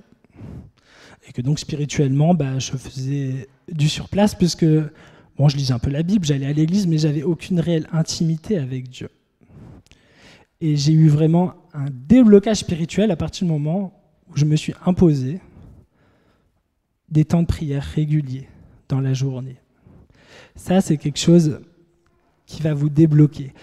Et 1.27 1.33
que 1.33 1.41
donc, 1.41 1.59
spirituellement, 1.59 2.33
bah, 2.33 2.59
je 2.59 2.71
faisais 2.77 3.49
du 3.69 3.89
surplace, 3.89 4.35
puisque 4.35 4.65
Bon, 5.37 5.49
je 5.49 5.57
lisais 5.57 5.73
un 5.73 5.79
peu 5.79 5.89
la 5.89 6.03
Bible, 6.03 6.25
j'allais 6.25 6.45
à 6.45 6.53
l'église, 6.53 6.87
mais 6.87 6.97
j'avais 6.97 7.23
aucune 7.23 7.59
réelle 7.59 7.87
intimité 7.91 8.57
avec 8.57 8.89
Dieu. 8.89 9.09
Et 10.61 10.77
j'ai 10.77 10.93
eu 10.93 11.09
vraiment 11.09 11.53
un 11.73 11.87
déblocage 11.91 12.57
spirituel 12.57 13.11
à 13.11 13.17
partir 13.17 13.45
du 13.45 13.51
moment 13.51 13.91
où 14.29 14.37
je 14.37 14.45
me 14.45 14.55
suis 14.55 14.73
imposé 14.85 15.41
des 17.09 17.25
temps 17.25 17.41
de 17.41 17.47
prière 17.47 17.83
réguliers 17.83 18.47
dans 18.87 19.01
la 19.01 19.13
journée. 19.13 19.57
Ça, 20.55 20.79
c'est 20.79 20.95
quelque 20.95 21.19
chose 21.19 21.59
qui 22.45 22.61
va 22.61 22.73
vous 22.73 22.89
débloquer. 22.89 23.53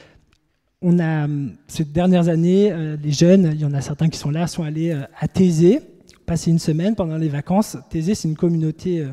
On 0.82 0.98
a, 0.98 1.26
ces 1.68 1.84
dernières 1.84 2.28
années, 2.28 2.70
euh, 2.70 2.96
les 3.02 3.12
jeunes, 3.12 3.50
il 3.54 3.60
y 3.60 3.64
en 3.64 3.72
a 3.72 3.80
certains 3.80 4.08
qui 4.08 4.18
sont 4.18 4.30
là, 4.30 4.46
sont 4.46 4.64
allés 4.64 4.90
euh, 4.90 5.04
à 5.18 5.28
Thésée, 5.28 5.80
passer 6.26 6.50
une 6.50 6.58
semaine 6.58 6.94
pendant 6.96 7.16
les 7.16 7.28
vacances. 7.28 7.78
Thésée, 7.88 8.14
c'est 8.14 8.28
une 8.28 8.36
communauté 8.36 9.06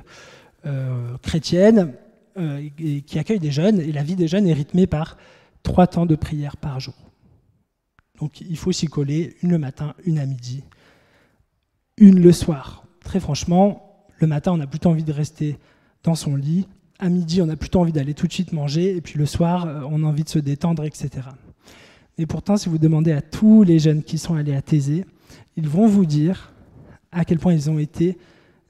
euh, 0.66 1.18
chrétienne 1.22 1.94
euh, 2.38 2.68
qui 3.06 3.20
accueille 3.20 3.40
des 3.40 3.52
jeunes, 3.52 3.80
et 3.80 3.92
la 3.92 4.04
vie 4.04 4.16
des 4.16 4.28
jeunes 4.28 4.48
est 4.48 4.54
rythmée 4.54 4.88
par 4.88 5.18
trois 5.64 5.88
temps 5.88 6.06
de 6.06 6.16
prière 6.16 6.58
par 6.58 6.80
jour. 6.80 6.96
Donc 8.20 8.42
il 8.42 8.58
faut 8.58 8.72
s'y 8.72 8.88
coller 8.88 9.36
une 9.42 9.52
le 9.52 9.58
matin, 9.58 9.94
une 10.06 10.20
à 10.20 10.26
midi, 10.26 10.64
une 11.98 12.22
le 12.22 12.32
soir. 12.32 12.84
très 13.04 13.20
franchement, 13.20 13.90
le 14.20 14.28
matin, 14.28 14.52
on 14.54 14.60
a 14.60 14.68
plutôt 14.68 14.90
envie 14.90 15.04
de 15.04 15.14
rester 15.14 15.58
dans 16.04 16.16
son 16.16 16.36
lit. 16.36 16.68
À 17.00 17.10
midi, 17.10 17.42
on 17.42 17.50
a 17.50 17.56
plutôt 17.56 17.80
envie 17.80 17.94
d'aller 17.94 18.14
tout 18.14 18.28
de 18.28 18.34
suite 18.34 18.52
manger. 18.52 18.96
Et 18.96 19.02
puis 19.02 19.18
le 19.18 19.26
soir, 19.26 19.66
euh, 19.66 19.82
on 19.90 20.04
a 20.04 20.08
envie 20.08 20.24
de 20.24 20.30
se 20.30 20.40
détendre, 20.40 20.84
etc. 20.84 21.10
Et 22.18 22.26
pourtant, 22.26 22.58
si 22.58 22.68
vous 22.68 22.78
demandez 22.78 23.14
à 23.14 23.22
tous 23.22 23.64
les 23.64 23.80
jeunes 23.80 24.04
qui 24.04 24.18
sont 24.18 24.36
allés 24.36 24.56
à 24.56 24.62
Thésée, 24.62 25.06
ils 25.56 25.70
vont 25.70 25.88
vous 25.88 26.06
dire 26.06 26.52
à 27.12 27.24
quel 27.24 27.40
point 27.40 27.54
ils 27.54 27.70
ont 27.70 27.80
été 27.80 28.18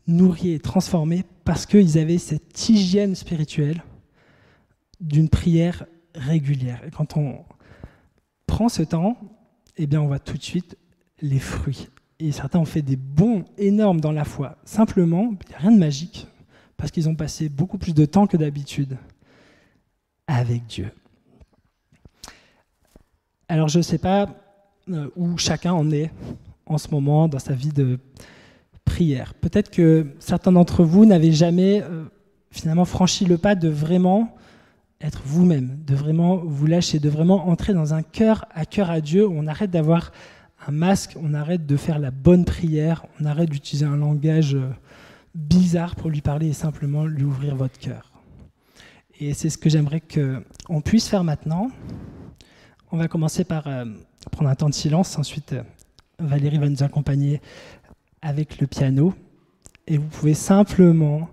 nourris 0.10 0.52
et 0.52 0.60
transformés 0.60 1.24
parce 1.46 1.66
qu'ils 1.66 1.98
avaient 1.98 2.18
cette 2.18 2.70
hygiène 2.70 3.16
spirituelle 3.16 3.84
d'une 5.00 5.30
prière 5.30 5.86
régulière. 6.16 6.82
Et 6.86 6.92
quand 6.92 7.18
on 7.18 7.46
prend 8.46 8.70
ce 8.70 8.84
temps, 8.84 9.18
eh 9.78 9.88
bien, 9.88 10.02
on 10.02 10.08
voit 10.08 10.20
tout 10.20 10.38
de 10.38 10.44
suite 10.44 10.78
les 11.22 11.40
fruits. 11.40 11.88
Et 12.20 12.32
certains 12.32 12.60
ont 12.60 12.66
fait 12.66 12.82
des 12.82 12.98
bons 12.98 13.46
énormes 13.58 14.02
dans 14.02 14.12
la 14.12 14.26
foi. 14.26 14.58
Simplement, 14.66 15.32
il 15.32 15.50
n'y 15.50 15.56
a 15.56 15.60
rien 15.60 15.72
de 15.72 15.80
magique, 15.80 16.28
parce 16.76 16.92
qu'ils 16.92 17.08
ont 17.08 17.16
passé 17.16 17.48
beaucoup 17.48 17.78
plus 17.78 17.94
de 17.94 18.06
temps 18.06 18.28
que 18.28 18.36
d'habitude 18.36 18.98
avec 20.28 20.66
Dieu. 20.68 20.92
Alors, 23.48 23.70
je 23.70 23.78
ne 23.78 23.84
sais 23.84 23.98
pas 23.98 24.28
euh, 24.90 25.10
où 25.16 25.38
chacun 25.38 25.74
en 25.74 25.90
est 25.92 26.12
en 26.66 26.78
ce 26.78 26.90
moment 26.90 27.28
dans 27.28 27.40
sa 27.40 27.54
vie 27.54 27.72
de 27.72 28.00
prière. 28.90 29.36
Peut-être 29.36 29.70
que 29.70 30.08
certains 30.20 30.52
d'entre 30.52 30.84
vous 30.84 31.06
n'avaient 31.06 31.32
jamais 31.32 31.84
euh, 31.84 32.06
finalement 32.50 32.86
franchi 32.86 33.24
le 33.24 33.38
pas 33.38 33.54
de 33.54 33.70
vraiment 33.70 34.36
être 35.00 35.22
vous-même, 35.24 35.78
de 35.86 35.94
vraiment 35.94 36.38
vous 36.38 36.66
lâcher, 36.66 36.98
de 37.00 37.08
vraiment 37.08 37.48
entrer 37.48 37.74
dans 37.74 37.94
un 37.94 38.02
cœur 38.02 38.46
à 38.54 38.66
cœur 38.66 38.90
à 38.90 39.00
Dieu 39.00 39.28
on 39.28 39.46
arrête 39.46 39.70
d'avoir 39.70 40.12
un 40.68 40.72
masque, 40.72 41.16
on 41.22 41.36
arrête 41.36 41.68
de 41.68 41.78
faire 41.78 42.00
la 42.00 42.10
bonne 42.10 42.46
prière, 42.46 43.06
on 43.22 43.26
arrête 43.26 43.50
d'utiliser 43.50 43.86
un 43.86 43.96
langage 43.96 44.56
euh, 44.56 44.70
bizarre 45.36 45.96
pour 45.96 46.10
lui 46.10 46.22
parler 46.22 46.48
et 46.48 46.54
simplement 46.54 47.06
lui 47.06 47.24
ouvrir 47.24 47.56
votre 47.56 47.78
cœur. 47.78 48.12
Et 49.20 49.34
c'est 49.36 49.50
ce 49.50 49.58
que 49.58 49.70
j'aimerais 49.70 50.02
qu'on 50.02 50.82
puisse 50.82 51.08
faire 51.08 51.24
maintenant. 51.24 51.70
On 52.92 52.98
va 52.98 53.08
commencer 53.08 53.44
par 53.44 53.68
euh, 53.68 53.86
prendre 54.32 54.50
un 54.50 54.56
temps 54.56 54.70
de 54.70 54.74
silence, 54.74 55.18
ensuite 55.20 55.56
Valérie 56.20 56.58
va 56.58 56.68
nous 56.68 56.84
accompagner 56.84 57.40
avec 58.22 58.60
le 58.60 58.68
piano 58.68 59.14
et 59.88 59.98
vous 59.98 60.08
pouvez 60.08 60.34
simplement 60.34 61.30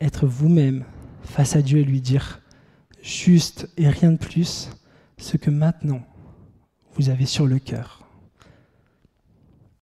être 0.00 0.26
vous-même 0.26 0.84
face 1.22 1.56
à 1.56 1.62
Dieu 1.62 1.78
et 1.78 1.84
lui 1.84 2.00
dire 2.00 2.40
juste 3.02 3.68
et 3.76 3.88
rien 3.88 4.12
de 4.12 4.18
plus 4.18 4.70
ce 5.18 5.36
que 5.36 5.50
maintenant 5.50 6.02
vous 6.94 7.10
avez 7.10 7.26
sur 7.26 7.46
le 7.46 7.58
cœur. 7.58 8.07